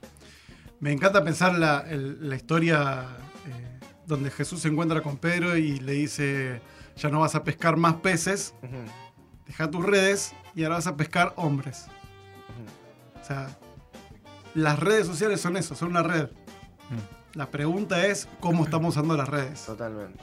[0.82, 3.06] Me encanta pensar la, el- la historia
[3.47, 6.62] eh, donde Jesús se encuentra con Pedro y le dice,
[6.97, 8.54] ya no vas a pescar más peces,
[9.47, 11.88] deja tus redes y ahora vas a pescar hombres.
[13.22, 13.50] O sea,
[14.54, 16.30] las redes sociales son eso, son una red.
[17.34, 20.20] La pregunta es cómo estamos usando las redes, Totalmente.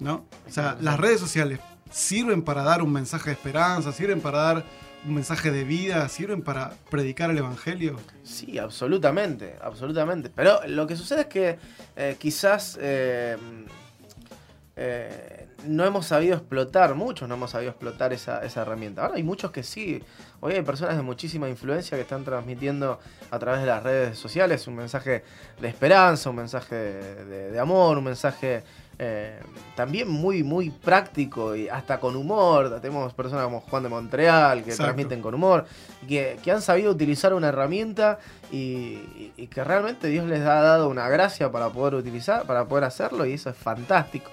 [0.00, 0.24] ¿no?
[0.48, 4.64] O sea, las redes sociales sirven para dar un mensaje de esperanza, sirven para dar
[5.06, 7.98] un mensaje de vida, sirven para predicar el evangelio.
[8.22, 10.30] Sí, absolutamente, absolutamente.
[10.34, 11.58] Pero lo que sucede es que
[11.96, 13.36] eh, quizás eh,
[14.76, 19.02] eh, no hemos sabido explotar, muchos no hemos sabido explotar esa, esa herramienta.
[19.02, 20.02] Ahora hay muchos que sí.
[20.40, 22.98] Hoy hay personas de muchísima influencia que están transmitiendo
[23.30, 25.22] a través de las redes sociales un mensaje
[25.60, 28.62] de esperanza, un mensaje de, de- de amor, un mensaje
[28.98, 29.38] eh,
[29.74, 32.80] también muy, muy práctico y hasta con humor.
[32.80, 34.84] Tenemos personas como Juan de Montreal que Exacto.
[34.84, 35.66] transmiten con humor,
[36.06, 38.18] que, que han sabido utilizar una herramienta
[38.52, 42.66] y, y- y que realmente Dios les ha dado una gracia para poder utilizar, para
[42.66, 44.30] poder hacerlo y eso es fantástico.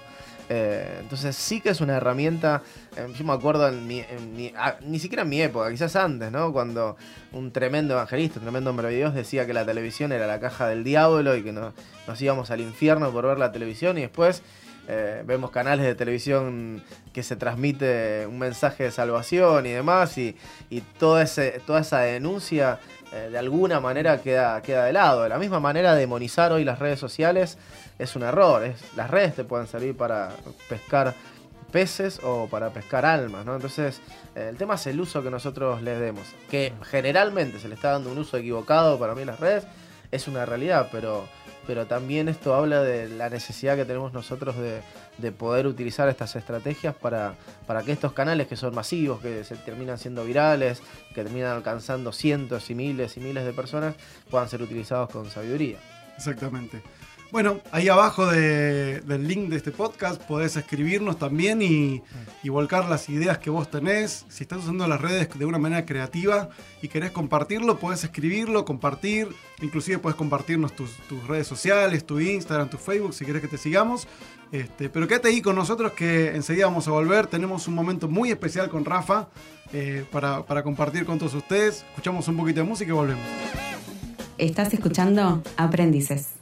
[0.48, 2.62] Eh, entonces sí que es una herramienta,
[2.96, 4.52] eh, yo me acuerdo en mi, en mi-
[4.82, 6.52] ni siquiera en mi época, quizás antes, ¿no?
[6.52, 6.96] Cuando
[7.32, 10.66] un tremendo evangelista, un tremendo hombre de Dios decía que la televisión era la caja
[10.68, 11.72] del diablo y que no-
[12.06, 14.42] nos íbamos al infierno por ver la televisión y después
[14.88, 20.36] eh, vemos canales de televisión que se transmite un mensaje de salvación y demás y,
[20.70, 22.80] y toda, ese, toda esa denuncia
[23.12, 25.22] eh, de alguna manera queda, queda de lado.
[25.22, 27.58] De la misma manera demonizar hoy las redes sociales
[27.98, 28.64] es un error.
[28.64, 30.30] Es, las redes te pueden servir para
[30.68, 31.14] pescar
[31.72, 33.56] peces o para pescar almas, ¿no?
[33.56, 34.00] Entonces,
[34.36, 36.24] eh, el tema es el uso que nosotros les demos.
[36.50, 39.66] Que generalmente se le está dando un uso equivocado para mí las redes,
[40.12, 41.26] es una realidad, pero,
[41.66, 44.82] pero también esto habla de la necesidad que tenemos nosotros de,
[45.16, 47.34] de poder utilizar estas estrategias para,
[47.66, 50.82] para que estos canales que son masivos, que se terminan siendo virales,
[51.14, 53.94] que terminan alcanzando cientos y miles y miles de personas,
[54.30, 55.78] puedan ser utilizados con sabiduría.
[56.16, 56.82] Exactamente.
[57.32, 62.02] Bueno, ahí abajo de- del link de este podcast podés escribirnos también y,
[62.50, 64.26] volcar las ideas que vos tenés.
[64.28, 66.50] Si estás usando las redes de una manera creativa
[66.82, 69.28] y querés compartirlo, podés escribirlo, compartir.
[69.62, 73.56] Inclusive podés compartirnos tus, tus redes sociales, tu Instagram, tu Facebook, si querés que te
[73.56, 74.06] sigamos.
[74.50, 77.26] Este, pero quédate ahí con nosotros que enseguida vamos a volver.
[77.28, 79.28] Tenemos un momento muy especial con Rafa
[79.72, 81.82] eh, para, para compartir con todos ustedes.
[81.88, 83.24] Escuchamos un poquito de música y volvemos.
[84.36, 86.41] Estás escuchando Aprendices.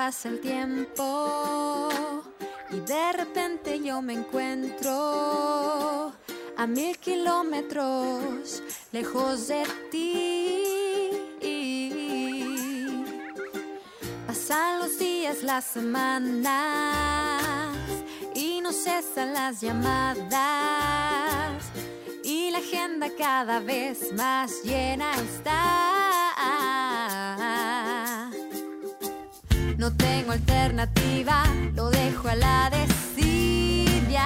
[0.00, 1.90] Pasa el tiempo
[2.70, 6.14] y de repente yo me encuentro
[6.56, 10.62] a mil kilómetros lejos de ti.
[14.26, 16.48] Pasan los días, las semanas
[18.34, 20.30] y no cesan las llamadas
[22.24, 25.90] y la agenda cada vez más llena está.
[29.80, 31.42] No tengo alternativa,
[31.74, 34.20] lo dejo a la desidia.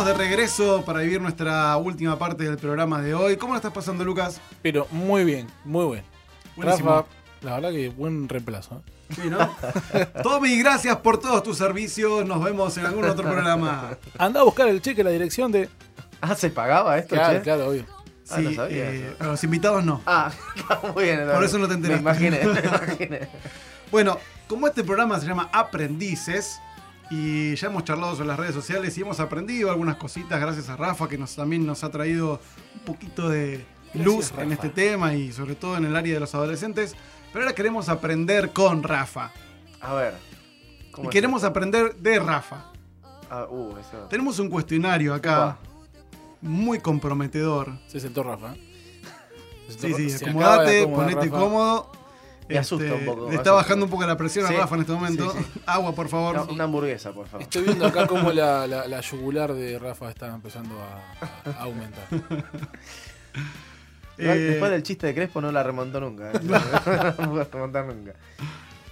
[0.00, 3.36] Estamos de regreso para vivir nuestra última parte del programa de hoy.
[3.36, 4.40] ¿Cómo la estás pasando, Lucas?
[4.62, 6.04] Pero muy bien, muy bien.
[6.56, 6.88] Buenísimo.
[6.90, 7.08] Rafa,
[7.42, 8.76] la verdad que buen reemplazo.
[8.86, 9.14] ¿eh?
[9.14, 9.38] Sí, ¿no?
[10.22, 12.24] Tommy, gracias por todos tus servicios.
[12.24, 13.98] Nos vemos en algún otro programa.
[14.16, 15.68] Anda a buscar el cheque, la dirección de.
[16.22, 17.42] Ah, ¿se pagaba esto, Claro, che?
[17.42, 17.84] claro, obvio.
[18.30, 20.00] Ah, no Sí, sabía eh, a los invitados no.
[20.06, 20.30] Ah,
[20.94, 21.28] muy bien.
[21.30, 22.02] Por eso no te enteraste.
[22.02, 23.28] Me imaginé, me imaginé.
[23.90, 26.58] Bueno, como este programa se llama Aprendices
[27.10, 30.76] y ya hemos charlado sobre las redes sociales y hemos aprendido algunas cositas gracias a
[30.76, 32.40] Rafa que nos, también nos ha traído
[32.74, 34.52] un poquito de luz en Rafa.
[34.54, 36.94] este tema y sobre todo en el área de los adolescentes.
[37.32, 39.32] Pero ahora queremos aprender con Rafa.
[39.80, 40.14] A ver.
[40.88, 41.48] Y ¿cómo es queremos esto?
[41.48, 42.66] aprender de Rafa.
[43.28, 43.98] Ah, uh, eso.
[44.08, 45.56] Tenemos un cuestionario acá
[46.40, 47.72] muy comprometedor.
[47.88, 48.54] Se sentó Rafa.
[49.68, 51.38] Se Sí, sentó- sí, acomodate, acomodar ponete Rafa.
[51.44, 51.92] cómodo.
[52.50, 54.74] Este, Me asusta un poco, Le está bajando un poco la presión Sí, a Rafa
[54.74, 55.32] en este momento.
[55.32, 55.60] sí, sí.
[55.66, 56.34] Agua, por favor.
[56.40, 57.42] Una, una hamburguesa, por favor.
[57.42, 62.04] Estoy viendo acá cómo la, la, la yugular de Rafa está empezando a, a aumentar.
[64.22, 66.30] Eh, Después del chiste de Crespo no la remontó nunca.
[66.32, 66.40] ¿eh?
[66.42, 68.12] no pudo remontar nunca.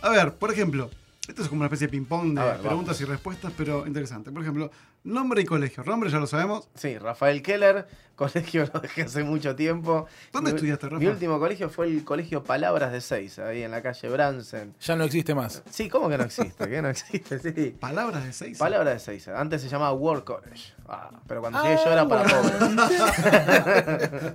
[0.01, 0.89] A ver, por ejemplo,
[1.29, 3.01] esto es como una especie de ping-pong de ver, preguntas vamos.
[3.03, 4.31] y respuestas, pero interesante.
[4.31, 4.71] Por ejemplo,
[5.13, 5.83] nombre y colegio.
[5.85, 6.69] Nombre ya lo sabemos.
[6.75, 10.07] Sí, Rafael Keller, colegio lo dejé hace mucho tiempo.
[10.33, 10.99] ¿Dónde Mi- estudiaste, Rafa?
[11.01, 14.75] Mi último colegio fue el colegio Palabras de Seis, ahí en la calle Bransen.
[14.81, 15.63] Ya no existe más.
[15.71, 16.69] Sí, ¿cómo que no existe?
[16.69, 17.39] ¿Qué no existe?
[17.39, 17.77] Sí.
[17.79, 18.59] Palabras de seis.
[18.59, 19.29] Palabras de Seis.
[19.29, 20.73] Antes se llamaba World College.
[20.89, 22.55] Ah, pero cuando llegué yo era para pobres.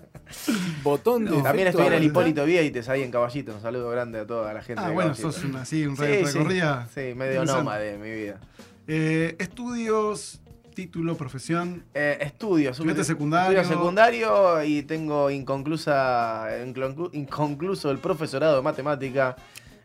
[0.83, 1.41] Botón de.
[1.41, 3.53] También estoy en el de- Hipólito Vieites, ahí en Caballito.
[3.53, 5.31] Un saludo grande a toda la gente ah, de bueno, Caballito.
[5.31, 6.37] sos una, así, un Sí, re- sí.
[6.37, 6.87] recorrida.
[6.93, 8.39] Sí, medio nómade en mi vida.
[8.87, 10.41] Eh, estudios,
[10.73, 11.83] título, profesión.
[11.93, 12.77] Eh, estudios.
[12.77, 13.59] ¿Estudiaste secundario?
[13.59, 19.35] Estudio secundario y tengo inconclusa, inconclu- inconcluso el profesorado de matemática.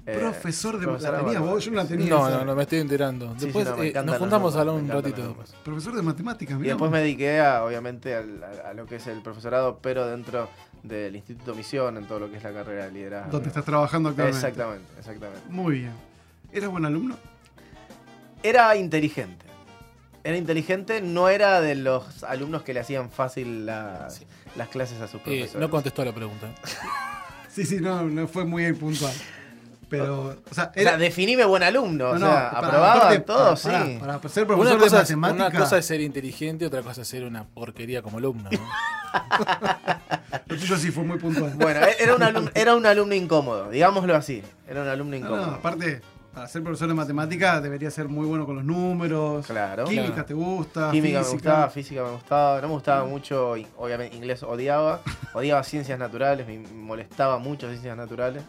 [0.07, 1.63] Eh, Profesor de profesorado ¿La tenías vos?
[1.65, 2.09] Yo no la tenía.
[2.09, 3.35] No, no, no, me estoy enterando.
[3.39, 5.55] Después sí, no, me eh, nos juntamos a hablar un ratito después.
[5.63, 8.97] Profesor de matemáticas, Y mirá después me dediqué a, obviamente al- a, a lo que
[8.97, 10.49] es el profesorado, pero dentro
[10.83, 13.33] del Instituto Misión en todo lo que es la carrera de liderazgo.
[13.33, 14.47] Donde estás trabajando actualmente.
[14.47, 15.43] Exactamente, exactamente.
[15.51, 15.93] Muy bien.
[16.53, 17.17] ¿Eras buen alumno?
[18.43, 19.45] Era inteligente.
[20.29, 24.21] Era inteligente, no era de los alumnos que le hacían fácil las,
[24.57, 25.55] las clases a sus Eh, profesores.
[25.57, 26.49] no contestó a la pregunta.
[27.51, 29.13] Sí, sí, no, no fue muy puntual.
[29.89, 32.11] Pero, o sea, O sea, definime buen alumno.
[32.11, 33.97] o no, sea, para- aprobaba aparte, todo, para- sí.
[33.99, 35.49] Para, para ser Una profesor cosa, de matemática.
[35.57, 38.51] una cosa es ser inteligente, otra cosa es ser una porquería como alumno.
[38.53, 38.59] ¿no?
[40.47, 41.53] Lo tuyo sí fue muy puntual.
[41.57, 44.43] Bueno, e- era un, alumno, era un alumno incómodo, digámoslo así.
[44.69, 45.47] Era un alumno No, incómodo.
[45.47, 46.01] no, aparte,
[46.39, 49.45] para ser profesor de matemática debería ser muy bueno con los números.
[49.47, 49.85] Claro.
[49.87, 50.25] Química Claro.
[50.25, 50.91] te gusta.
[50.93, 55.01] Química me gustaba, física me gustaba, no me gustaba mucho, obviamente inglés odiaba,
[55.35, 58.43] odiaba ciencias naturales, me molestaba mucho ciencias naturales.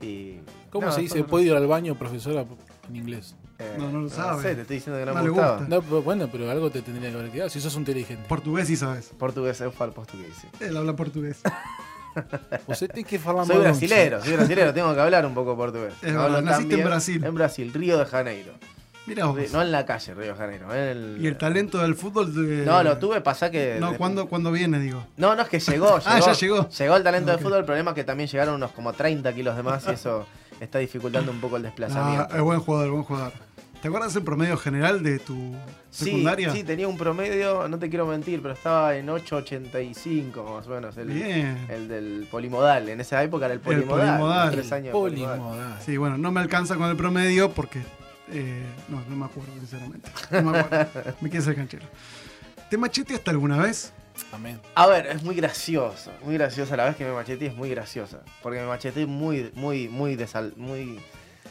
[0.00, 0.38] Y,
[0.70, 1.22] ¿Cómo no, se dice?
[1.24, 2.46] ¿Puedo ir al baño, profesora,
[2.88, 3.36] en inglés?
[3.58, 4.42] eh, No, no lo sabe.
[4.42, 5.58] sé, te estoy diciendo que no, No me le gustaba.
[5.58, 5.68] gusta.
[5.68, 7.50] No, pero bueno, pero algo te tendría que haber quedado.
[7.50, 8.24] Si sos inteligente.
[8.26, 9.10] Portugués sí sabes.
[9.18, 10.32] Portugués, eu falo portugués.
[10.40, 10.48] sí.
[10.64, 11.42] Él habla portugués.
[12.14, 15.94] Que hablar Soy más brasilero, soy brasilero, tengo que hablar un poco portugués.
[16.02, 16.84] Es verdad, naciste en.
[16.84, 17.24] Brasil.
[17.24, 18.52] En Brasil, Río de Janeiro.
[19.06, 19.38] Mira vos.
[19.52, 20.72] No en la calle, Río de Janeiro.
[20.74, 22.32] en el- Y el talento del fútbol.
[22.34, 23.78] de- No, lo tuve, pasa que...
[23.80, 25.04] No, ¿cuándo, ¿cuándo viene, digo?
[25.16, 26.02] No, no, es que llegó, llegó.
[26.06, 26.68] Ah, ya llegó.
[26.68, 27.36] Llegó el talento Ok.
[27.36, 29.90] del fútbol, el problema es que también llegaron unos como 30 kilos de más y
[29.92, 30.26] eso
[30.60, 32.36] está dificultando un poco el Ah, desplazamiento.
[32.36, 33.32] es buen jugador, buen jugador.
[33.80, 35.54] ¿Te acuerdas el promedio general de tu
[35.90, 36.52] secundaria?
[36.52, 40.96] sí, tenía un promedio, no te quiero mentir, pero estaba en 8.85 más o menos.
[40.98, 41.66] El, Bien.
[41.70, 42.90] el del polimodal.
[42.90, 44.06] En esa época era el polimodal.
[44.18, 44.50] polimodal.
[44.50, 45.38] Tres años de polimodal.
[45.38, 45.78] Polimodal.
[45.84, 47.80] Sí, bueno, no me alcanza con el promedio porque.
[48.30, 50.10] eh, no, no me acuerdo, sinceramente.
[50.30, 51.14] No me acuerdo.
[51.22, 51.86] me quiere ser canchero.
[52.68, 53.94] ¿Te macheteaste alguna vez?
[54.32, 54.60] Amén.
[54.74, 58.20] A ver, es muy gracioso, muy graciosa la vez que me macheteé, es muy graciosa.
[58.42, 61.00] Porque me macheteé muy, muy, muy, desal, muy,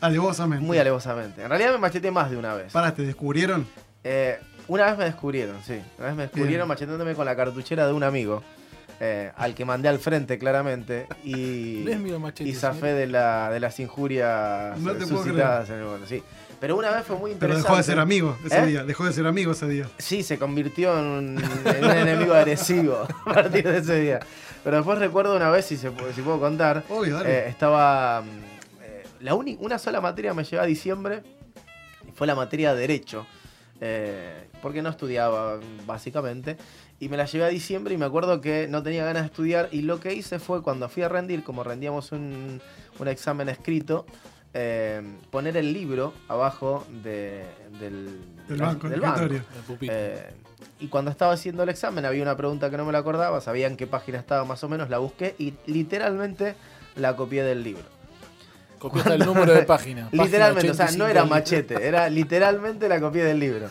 [0.01, 0.65] Alevosamente.
[0.65, 1.41] muy alevosamente.
[1.43, 2.71] En realidad me macheteé más de una vez.
[2.71, 3.67] Para, ¿te descubrieron?
[4.03, 5.81] Eh, una vez me descubrieron, sí.
[5.97, 6.67] Una vez me descubrieron Bien.
[6.67, 8.43] macheteándome con la cartuchera de un amigo.
[9.01, 11.07] eh, al que mandé al frente, claramente.
[11.23, 15.23] Y, No es mío machete, y zafé de, la, de las injurias No te puedo
[15.23, 16.05] suscitadas en el mundo.
[16.07, 16.21] Sí.
[16.59, 17.67] Pero una vez fue muy Pero interesante.
[17.69, 18.65] dejó de ser amigo ese ¿Eh?
[18.65, 18.83] día.
[18.83, 19.85] Dejó de ser amigo ese día.
[19.97, 24.19] Sí, se convirtió en un, en un enemigo agresivo a partir de ese día.
[24.65, 27.29] Pero después recuerdo una vez, si, se, si puedo contar, Obvio, dale.
[27.31, 28.21] eh, estaba...
[29.19, 31.23] la uni- una sola materia me llevó a diciembre
[32.07, 33.25] y fue la materia de Derecho.
[33.81, 36.57] eh, porque no estudiaba, básicamente.
[36.99, 39.69] Y me la llevé a diciembre y me acuerdo que no tenía ganas de estudiar.
[39.71, 42.61] Y lo que hice fue cuando fui a rendir, como rendíamos un,
[42.99, 44.05] un examen escrito,
[44.53, 45.01] eh,
[45.31, 47.45] poner el libro abajo de-
[47.79, 49.37] del, Del banco, el escritorio.
[49.55, 49.95] El pupitre.
[49.97, 50.33] eh,
[50.81, 53.67] y cuando estaba haciendo el examen había una pregunta que no me la acordaba, sabía
[53.67, 56.55] en qué página estaba más o menos, la busqué y literalmente
[56.97, 57.83] la copié del libro.
[58.79, 60.05] Copiaste el número de página.
[60.09, 61.27] Página Literalmente, o sea, no era 85.
[61.27, 63.69] machete, era literalmente la copié del libro.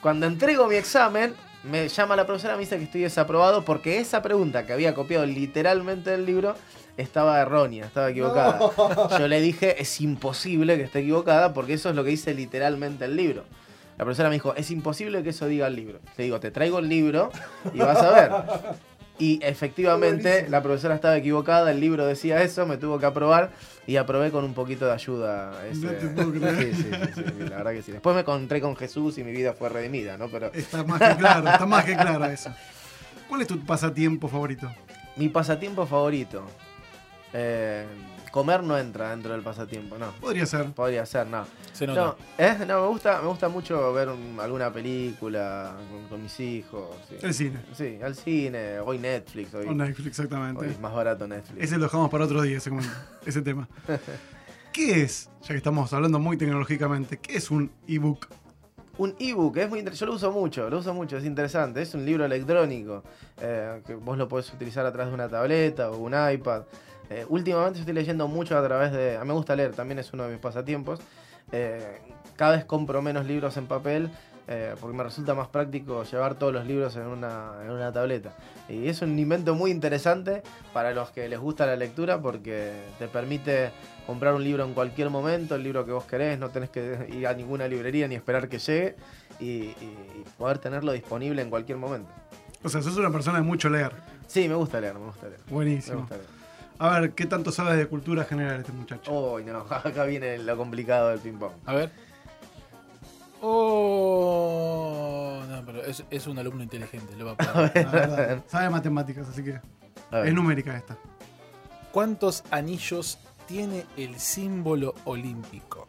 [0.00, 3.98] Cuando entrego mi examen, me llama la profesora y me dice que estoy desaprobado porque
[3.98, 6.54] esa pregunta que había copiado literalmente del libro
[6.96, 8.58] estaba errónea, estaba equivocada.
[9.18, 13.04] Yo le dije, es imposible que esté equivocada porque eso es lo que dice literalmente
[13.04, 13.44] el libro.
[13.98, 16.00] La profesora me dijo, es imposible que eso diga el libro.
[16.16, 17.30] Le digo, te traigo el libro
[17.72, 18.30] y vas a ver.
[19.18, 23.50] Y efectivamente la profesora estaba equivocada, el libro decía eso, me tuvo que aprobar
[23.86, 25.66] y aprobé con un poquito de ayuda.
[25.66, 25.86] Ese...
[25.86, 26.74] No te puedo creer.
[26.74, 27.92] Sí, sí, sí, sí, la verdad que sí.
[27.92, 30.28] Después me encontré con Jesús y mi vida fue redimida, ¿no?
[30.28, 32.50] Pero Está más que claro, está más que claro eso.
[33.28, 34.70] ¿Cuál es tu pasatiempo favorito?
[35.16, 36.44] mi pasatiempo favorito.
[37.32, 37.86] eh,
[38.36, 40.10] comer no entra dentro del pasatiempo, no.
[40.20, 40.70] Podría ser.
[40.72, 41.46] Podría ser, no.
[41.72, 42.00] Se nota.
[42.04, 42.54] No, ¿eh?
[42.66, 46.94] no me, gusta, me gusta mucho ver un- alguna película con, con mis hijos.
[47.08, 47.16] Sí.
[47.22, 47.60] El cine.
[47.74, 50.66] Sí, al cine, hoy Netflix, hoy, O Netflix, hoy exactamente.
[50.66, 51.64] es más barato Netflix.
[51.64, 52.70] Ese lo dejamos para otro día, ese,
[53.26, 53.66] ese tema.
[54.72, 58.26] ¿Qué es, ya que estamos hablando muy tecnológicamente, qué es un ebook?
[58.98, 61.82] Un ebook, es muy inter- yo lo uso mucho, lo uso mucho, es interesante.
[61.82, 63.02] Es un libro electrónico
[63.40, 66.62] eh, que vos lo podés utilizar a través de una tableta o un iPad.
[67.10, 69.16] Eh, últimamente estoy leyendo mucho a través de.
[69.16, 71.00] A mí me gusta leer, también es uno de mis pasatiempos.
[71.52, 72.00] Eh,
[72.36, 74.10] cada vez compro menos libros en papel
[74.48, 78.32] eh, porque me resulta más práctico llevar todos los libros en una, en una tableta.
[78.68, 80.42] Y es un invento muy interesante
[80.72, 83.72] para los que les gusta la lectura porque te permite
[84.06, 87.26] comprar un libro en cualquier momento, el libro que vos querés, no tenés que ir
[87.26, 88.94] a ninguna librería ni esperar que llegue
[89.40, 89.74] y,
[90.38, 92.10] poder tenerlo disponible en cualquier momento.
[92.62, 93.92] O sea, sos una persona de mucho leer.
[94.26, 95.40] Sí, me gusta leer, me gusta leer.
[95.46, 96.00] Me Buenísimo.
[96.00, 96.35] gusta leer.
[96.78, 99.34] A ver, ¿qué tanto sabes de cultura general este muchacho?
[99.34, 101.52] Uy, no, acá viene lo complicado del ping-pong.
[101.64, 101.90] A ver.
[103.40, 107.84] Oh, no, pero es, es un alumno inteligente, lo va a poder.
[107.84, 109.60] La verdad, sabe matemáticas, así que
[110.10, 110.28] A ver.
[110.28, 110.96] es numérica esta.
[111.92, 115.86] ¿Cuántos anillos tiene el símbolo olímpico?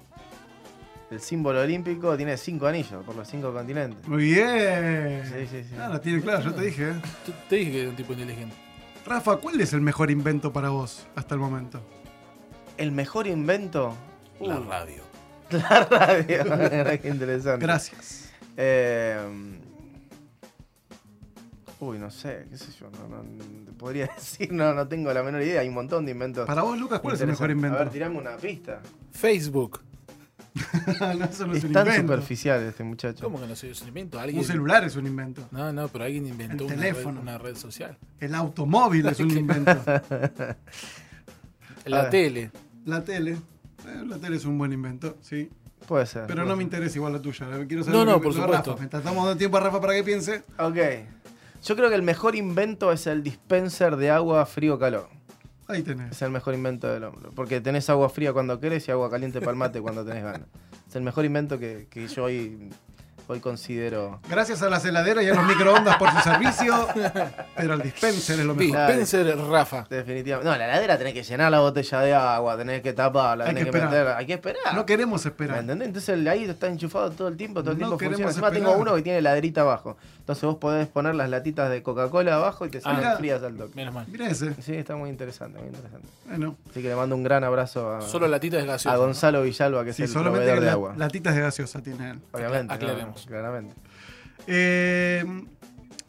[1.10, 4.06] El símbolo olímpico tiene cinco anillos por los cinco continentes.
[4.08, 5.24] Muy bien.
[5.26, 5.76] Sí, sí, sí.
[5.80, 6.90] Ah, la tiene clara, yo te dije.
[6.92, 7.02] ¿eh?
[7.26, 8.56] Te- Te dije que era un tipo inteligente.
[9.08, 11.82] Rafa, ¿cuál es el mejor invento para vos hasta el momento?
[12.78, 13.96] El mejor invento.
[14.42, 15.04] La Uy, radio.
[15.50, 16.38] la radio.
[17.02, 17.66] Qué interesante.
[17.66, 18.32] Gracias.
[18.58, 19.18] Eh,
[21.80, 22.90] uy, no sé, qué sé yo.
[22.92, 25.62] No, no- te podría decir, no, no tengo la menor idea.
[25.62, 26.46] Hay un montón de inventos.
[26.46, 27.78] Para vos, Lucas, ¿cuál es el mejor invento?
[27.78, 28.82] A ver, tirame una pista.
[29.12, 29.82] Facebook.
[31.18, 32.14] no, eso no es, Es un tan invento.
[32.14, 33.24] superficial este muchacho.
[33.24, 33.54] ¿Cómo que no?
[33.54, 34.20] ¿Es un invento?
[34.20, 34.40] ¿Alguien?
[34.40, 35.48] Un celular es un invento.
[35.52, 37.22] No, no, pero alguien inventó El una red, teléfono.
[37.22, 37.98] una red social.
[38.20, 39.76] El automóvil es un invento.
[41.86, 42.52] La tele.
[42.86, 43.32] La tele.
[43.86, 45.50] eh, la tele es un buen invento, sí.
[45.88, 46.24] Puede ser.
[46.28, 47.48] Pero puede no me interesa igual la tuya.
[47.68, 48.72] Quiero saber No, no, por supuesto.
[48.72, 48.76] Rafa.
[48.80, 50.44] Mientras estamos dando tiempo a Rafa para que piense.
[50.60, 50.78] Ok.
[51.64, 55.10] Yo creo que el mejor invento es el dispenser de agua frío-calor.
[55.68, 56.12] Ahí tenés.
[56.12, 57.30] Es el mejor invento del hombre.
[57.36, 60.48] Porque tenés agua fría cuando querés y agua caliente para el mate cuando tenés ganas.
[60.88, 62.70] Es el mejor invento que, que yo hoy,
[63.28, 64.20] hoy considero.
[64.30, 66.88] Gracias a las heladeras y a los microondas por su servicio.
[67.56, 68.78] Pero el dispenser es lo mejor.
[68.88, 69.86] Dispenser Rafa.
[69.90, 70.50] Definitivamente.
[70.50, 73.66] No, la heladera tenés que llenar la botella de agua, tenés que taparla, Hay tenés
[73.66, 74.18] que que, meterla.
[74.18, 74.74] Hay que esperar.
[74.76, 75.58] No queremos ¿Me esperar.
[75.60, 75.88] entendés?
[75.88, 78.30] Entonces ahí está enchufado todo el tiempo, todo el No tiempo queremos funciona.
[78.32, 78.72] Encima esperar.
[78.74, 79.98] tengo uno que tiene laderita abajo.
[80.20, 83.16] Entonces vos podés poner las latitas de Coca-Cola abajo y te salen Ah.
[83.18, 83.72] frías al toque.
[83.76, 84.06] Menos mal.
[84.10, 84.54] Mira ese.
[84.62, 86.08] Sí, está muy interesante, muy interesante.
[86.28, 88.98] Bueno, Así que le mando un gran abrazo a, Solo latitas de a gaseosa.
[88.98, 90.94] Gonzalo Villalba, que es el proveedor de la- agua.
[90.98, 92.20] latitas de gaseosa tiene él.
[92.34, 92.74] Obviamente.
[92.74, 93.17] Aclaremos.
[93.26, 93.74] Claramente.
[94.46, 95.24] Eh,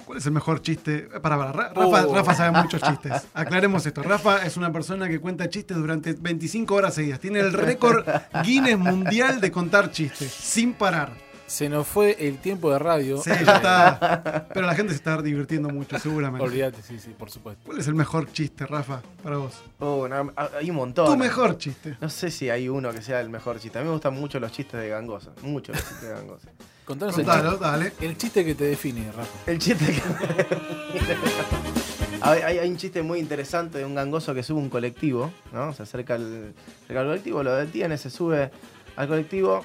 [0.05, 1.01] ¿Cuál es el mejor chiste?
[1.21, 1.73] Para, para, Rafa,
[2.07, 2.15] Oh.
[2.15, 3.27] Rafa sabe muchos chistes.
[3.35, 4.03] Aclaremos esto.
[4.03, 7.21] Rafa es una persona que cuenta chistes durante 25 horas seguidas.
[7.21, 8.07] Tiene el récord
[8.43, 11.13] Guinness mundial de contar chistes sin parar.
[11.47, 13.19] Se nos fue el tiempo de radio.
[13.23, 14.49] Sí, ya está.
[14.53, 16.45] Pero la gente se está divirtiendo mucho, seguramente.
[16.45, 17.63] Olvídate, sí, sí, por supuesto.
[17.65, 19.63] ¿Cuál es el mejor chiste, Rafa, para vos?
[19.79, 21.07] Oh, no, hay un montón.
[21.07, 21.97] Tu mejor chiste.
[22.03, 23.79] No sé si hay uno que sea el mejor chiste.
[23.79, 25.31] A mí me gustan mucho los chistes de gangosa.
[25.43, 26.49] Mucho los chistes de gangosa.
[26.89, 27.93] Contanos el Contalo, chiste, dale.
[28.01, 29.29] el chiste que te define, Rafa.
[29.47, 30.03] El chiste que.
[32.23, 35.73] hay, hay- hay un chiste muy interesante de un gangoso que sube un colectivo, ¿no?
[35.75, 38.51] Se acerca al, acerca al colectivo, lo detiene, se sube
[38.97, 39.65] al colectivo.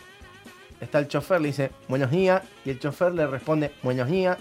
[0.81, 2.43] Está el chofer, le dice, buenos días.
[2.65, 4.37] Y el chofer le responde, buenos días.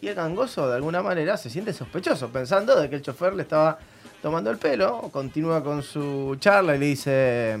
[0.00, 3.42] Y el gangoso, de alguna manera, se siente sospechoso, pensando de que el chofer le
[3.42, 3.78] estaba
[4.20, 5.10] tomando el pelo.
[5.12, 7.56] Continúa con su charla y le dice,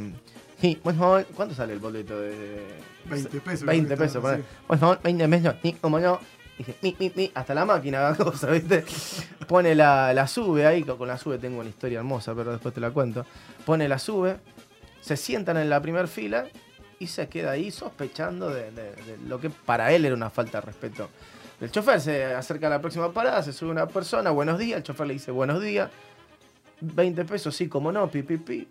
[0.60, 2.66] sí, bueno, ¿cuánto sale el boleto de
[3.06, 3.66] 20 pesos.
[3.66, 4.20] 20 pesos, Sí.
[4.20, 4.42] poné.
[4.66, 6.18] Por favor, 20 pesos, como no.
[6.56, 8.84] Dice, mi, mi, mi, hasta la máquina haga cosas, ¿viste?
[9.48, 12.80] Pone la, la sube ahí, con la sube tengo una historia hermosa, pero después te
[12.80, 13.26] la cuento.
[13.66, 14.36] Pone la sube,
[15.00, 16.46] se sientan en la primera fila
[17.00, 20.60] y se queda ahí sospechando de, de- de lo que para él era una falta
[20.60, 21.10] de respeto.
[21.60, 24.82] El chofer se acerca a la próxima parada, se sube una persona, buenos días, el
[24.84, 25.90] chofer le dice buenos días,
[26.80, 28.68] 20 pesos, sí, como no, pi, pi, pi.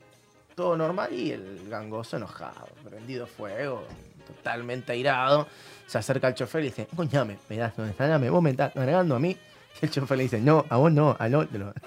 [0.55, 3.83] Todo normal y el gangoso enojado, prendido fuego,
[4.27, 5.47] totalmente airado.
[5.87, 8.51] Se acerca al chofer y le dice, coñame, me das donde está, dame, vos me
[8.51, 9.35] estás cargando a mí.
[9.81, 11.73] Y el chofer le dice, no, a vos no, al otro.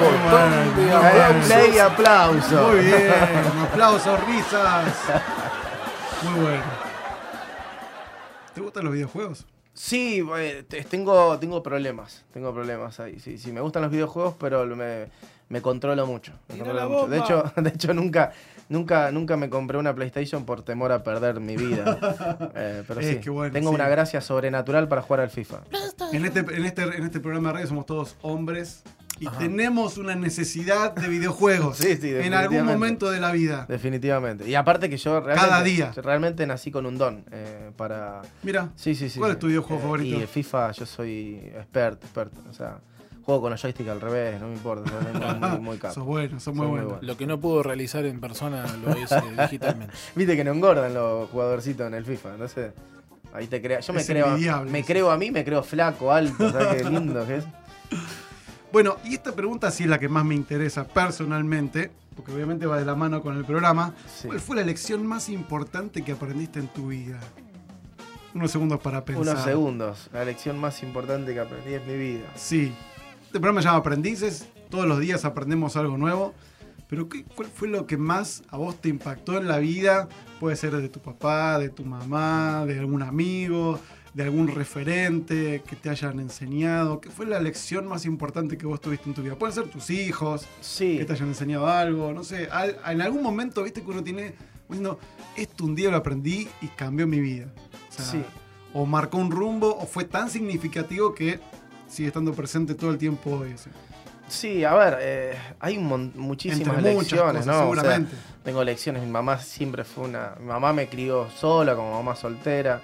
[0.00, 1.46] Botón de aplausos.
[1.52, 2.68] Play aplauso.
[2.68, 3.12] Muy bien.
[3.70, 4.94] Aplausos, risas.
[6.22, 6.62] Muy bueno.
[8.54, 9.46] ¿Te gustan los videojuegos?
[9.72, 12.24] Sí, eh, te- tengo, tengo problemas.
[12.32, 13.20] Tengo problemas ahí.
[13.20, 15.06] Sí, sí, me gustan los videojuegos, pero me,
[15.48, 16.32] me controlo mucho.
[16.48, 17.08] me Tira controlo la mucho.
[17.08, 18.32] De hecho, de hecho nunca,
[18.68, 21.98] nunca, nunca me compré una PlayStation por temor a perder mi vida.
[22.54, 23.74] Eh, pero Es sí, que bueno, tengo sí.
[23.74, 25.60] una gracia sobrenatural para jugar al FIFA.
[26.12, 28.82] En este, en, este, en este programa de radio somos todos hombres
[29.18, 33.66] y tenemos una necesidad de videojuegos Sí, sí, en algún momento de la vida.
[33.68, 34.48] Definitivamente.
[34.48, 35.92] Y aparte que yo realmente, Cada día.
[35.96, 38.22] realmente nací con un don eh, para...
[38.42, 39.18] Mira, Sí, sí, sí.
[39.18, 40.20] ¿Cuál es tu videojuego Eh, favorito?
[40.22, 42.40] Y FIFA yo soy experto, experto.
[42.50, 42.78] O sea,
[43.26, 44.90] juego con los joystick al revés, no me importa.
[44.90, 45.94] soy muy, muy, muy capo.
[45.94, 46.98] sos bueno, sos muy muy bueno.
[47.02, 49.92] Lo que no pudo realizar en persona lo hice digitalmente.
[50.14, 52.72] Viste que no engordan los jugadorcitos en el FIFA, entonces
[53.34, 53.80] ahí te crea.
[53.80, 54.28] Yo me Es creo,
[54.64, 54.86] me eso.
[54.86, 57.44] creo a mí, me creo flaco, alto, ¿sabes qué lindo que es?
[58.72, 62.76] Bueno, y esta pregunta sí es la que más me interesa personalmente, porque obviamente va
[62.78, 63.94] de la mano con el programa.
[64.12, 64.26] Sí.
[64.26, 67.18] ¿Cuál fue la lección más importante que aprendiste en tu vida?
[68.34, 69.34] Unos segundos para pensar.
[69.34, 70.10] Unos segundos.
[70.12, 72.26] La lección más importante que aprendí en mi vida.
[72.34, 72.74] Sí.
[73.26, 74.46] Este programa se llama Aprendices.
[74.70, 76.34] Todos los días aprendemos algo nuevo.
[76.88, 80.08] Pero ¿qué, ¿cuál fue lo que más a vos te impactó en la vida?
[80.38, 83.80] Puede ser de tu papá, de tu mamá, de algún amigo,
[84.14, 87.00] de algún referente que te hayan enseñado.
[87.00, 89.34] ¿Qué fue la lección más importante que vos tuviste en tu vida?
[89.34, 90.98] Pueden ser tus hijos, Sí.
[90.98, 92.48] que te hayan enseñado algo, no sé.
[92.52, 94.34] al- en algún momento, viste que uno tiene,
[94.68, 95.00] diciendo,
[95.36, 97.46] esto un día lo aprendí y cambió mi vida.
[97.88, 98.22] O sea, Sí.
[98.72, 101.40] o marcó un rumbo, o fue tan significativo que
[101.96, 103.54] sigue estando presente todo el tiempo hoy.
[104.28, 107.52] Sí, a ver, eh, hay mon- muchísimas Entre lecciones, cosas, ¿no?
[107.70, 108.16] O sea, seguramente.
[108.44, 110.32] tengo lecciones, mi mamá siempre fue una...
[110.40, 112.80] Mi mamá me crió sola, como mamá soltera.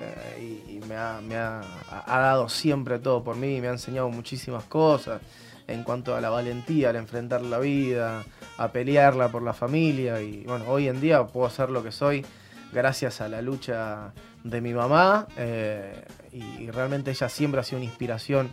[0.00, 1.62] eh, y, y me, ha, me ha-
[2.06, 5.20] ha dado siempre todo por mí, me ha enseñado muchísimas cosas
[5.68, 8.24] en cuanto a la valentía, al enfrentar la vida,
[8.58, 12.24] a pelearla por la familia y bueno, hoy en día puedo ser lo que soy
[12.72, 14.12] gracias a la lucha
[14.42, 16.04] de mi mamá eh,
[16.34, 18.50] y, realmente ella siempre ha sido una inspiración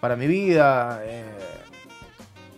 [0.00, 1.00] para mi vida.
[1.04, 1.24] eh,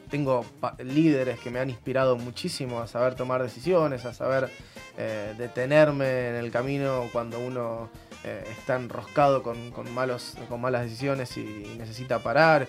[0.09, 0.45] tengo
[0.79, 4.51] líderes que me han inspirado muchísimo a saber tomar decisiones, a saber
[4.99, 7.91] eh, detenerme en el camino cuando uno
[8.25, 12.66] eh, está enroscado con, con malos, con malas decisiones y, necesita parar.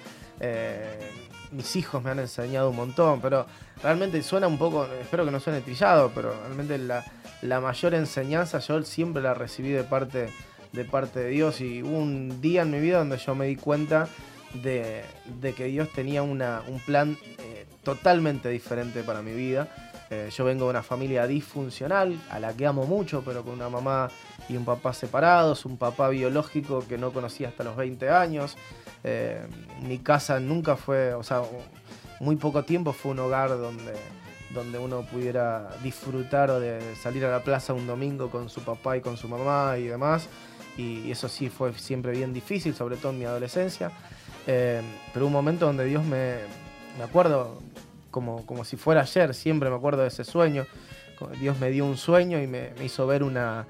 [1.52, 3.46] Mis hijos me han enseñado un montón, pero
[3.84, 7.04] realmente suena un poco, espero que no suene trillado, pero realmente la,
[7.42, 10.30] la mayor enseñanza yo siempre la recibí de parte,
[10.74, 13.56] de parte de Dios y hubo un día en mi vida donde yo me di
[13.56, 14.08] cuenta
[14.54, 15.04] de,
[15.56, 19.68] que Dios tenía una- un plan eh, totalmente diferente para mi vida.
[20.10, 23.70] Eh, yo vengo de una familia disfuncional, a la que amo mucho, pero con una
[23.70, 24.10] mamá
[24.50, 28.58] y un papá separados, un papá biológico que no conocía hasta los 20 años.
[29.06, 29.42] Eh,
[29.82, 31.42] mi casa nunca fue, o sea,
[32.20, 33.94] muy poco tiempo fue un hogar donde,
[34.54, 39.02] donde uno pudiera disfrutar de salir a la plaza un domingo con su papá y
[39.02, 40.28] con su mamá y demás.
[40.78, 43.92] Y eso sí fue siempre bien difícil, sobre todo en mi adolescencia.
[44.48, 44.82] Eh,
[45.14, 46.38] pero un momento donde Dios me,
[46.98, 47.62] me acuerdo
[48.10, 50.66] como, como si fuera ayer, siempre me acuerdo de ese sueño.
[51.40, 53.68] Dios me dio un sueño y me, me hizo ver una,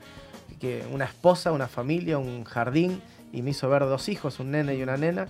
[0.92, 3.02] una esposa, una familia, un jardín
[3.34, 5.28] y me hizo ver dos hijos, un nene y una nena.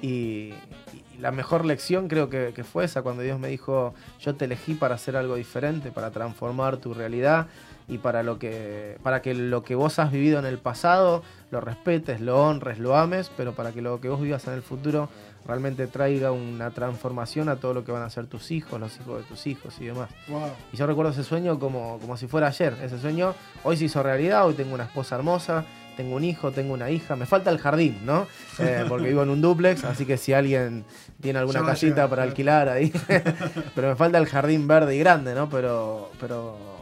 [0.00, 0.54] Y,
[0.92, 4.46] y la mejor lección creo que, que fue esa, cuando Dios me dijo, yo te
[4.46, 7.48] elegí para hacer algo diferente, para transformar tu realidad
[7.88, 11.60] y para, lo que, para que lo que vos has vivido en el pasado lo
[11.60, 15.08] respetes, lo honres, lo ames, pero para que lo que vos vivas en el futuro
[15.46, 19.22] realmente traiga una transformación a todo lo que van a ser tus hijos, los hijos
[19.22, 20.10] de tus hijos y demás.
[20.28, 20.50] Wow.
[20.72, 22.76] Y yo recuerdo ese sueño como, como si fuera ayer.
[22.82, 23.34] Ese sueño
[23.64, 25.64] hoy se hizo realidad, hoy tengo una esposa hermosa,
[25.96, 27.16] tengo un hijo, tengo una hija.
[27.16, 28.26] Me falta el jardín, ¿no?
[28.58, 30.84] Eh, porque vivo en un duplex, así que si alguien
[31.20, 32.92] tiene alguna casita para alquilar ahí.
[33.74, 35.48] pero me falta el jardín verde y grande, ¿no?
[35.48, 36.77] Pero, pero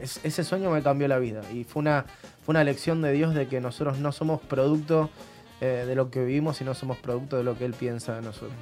[0.00, 1.42] es- ese sueño me cambió la vida.
[1.52, 2.04] Y fue una,
[2.44, 5.10] fue una lección de Dios de que nosotros no somos producto
[5.60, 8.52] eh, de lo que vivimos, sino somos producto de lo que Él piensa de nosotros.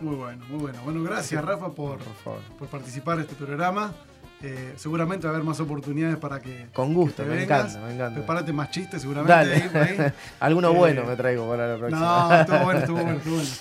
[0.00, 0.78] Muy bueno, muy bueno.
[0.84, 2.40] Bueno, gracias Rafa por, Por favor.
[2.58, 3.92] por participar en este programa.
[4.42, 7.70] Eh, seguramente va a haber más oportunidades para que, Con gusto, que te me vengas.
[7.70, 8.14] encanta, me encanta.
[8.16, 9.32] Prepárate más chistes seguramente.
[9.32, 9.54] Dale.
[9.88, 10.12] ahí, ahí.
[10.40, 12.00] Alguno Eh, bueno me traigo para la próxima.
[12.28, 13.50] No, estuvo bueno, estuvo bueno, estuvo bueno.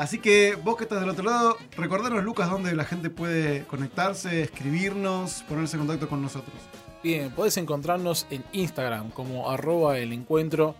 [0.00, 4.40] Así que vos que estás del otro lado, recordanos, Lucas, dónde la gente puede conectarse,
[4.40, 6.56] escribirnos, ponerse en contacto con nosotros.
[7.02, 10.74] Bien, puedes encontrarnos en Instagram como arroba el encuentro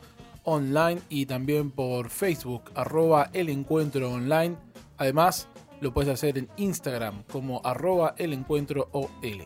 [0.45, 4.57] online y también por Facebook arroba el encuentro online.
[4.97, 5.49] Además,
[5.83, 9.45] lo puedes hacer en Instagram como arroba el encuentro OL.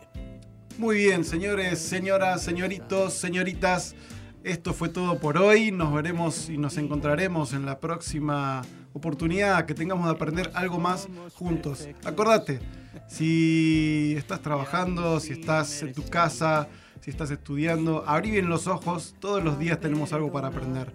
[0.77, 3.93] Muy bien, señores, señoras, señoritos, señoritas.
[4.41, 5.73] Esto fue todo por hoy.
[5.73, 8.61] Nos veremos y nos encontraremos en la próxima
[8.95, 11.87] oportunidad que tengamos de aprender algo más juntos.
[12.05, 12.59] Acordate,
[13.07, 16.69] si estás trabajando, si estás en tu casa,
[17.01, 19.15] si estás estudiando, abrí bien los ojos.
[19.19, 20.93] Todos los días tenemos algo para aprender.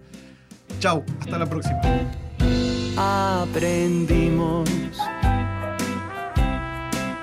[0.78, 1.80] Chau, hasta la próxima.
[2.96, 4.68] aprendimos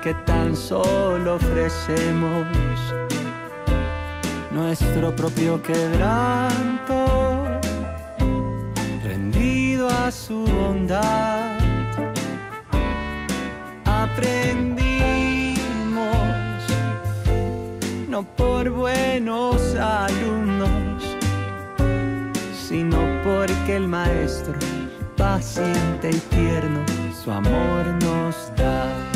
[0.02, 2.46] que tan solo ofrecemos
[4.52, 7.37] nuestro propio quebranto,
[10.10, 11.58] su bondad.
[13.84, 14.86] Aprendimos
[18.08, 21.02] no por buenos alumnos,
[22.68, 24.54] sino porque el maestro
[25.16, 26.84] paciente y tierno
[27.22, 29.07] su amor nos da.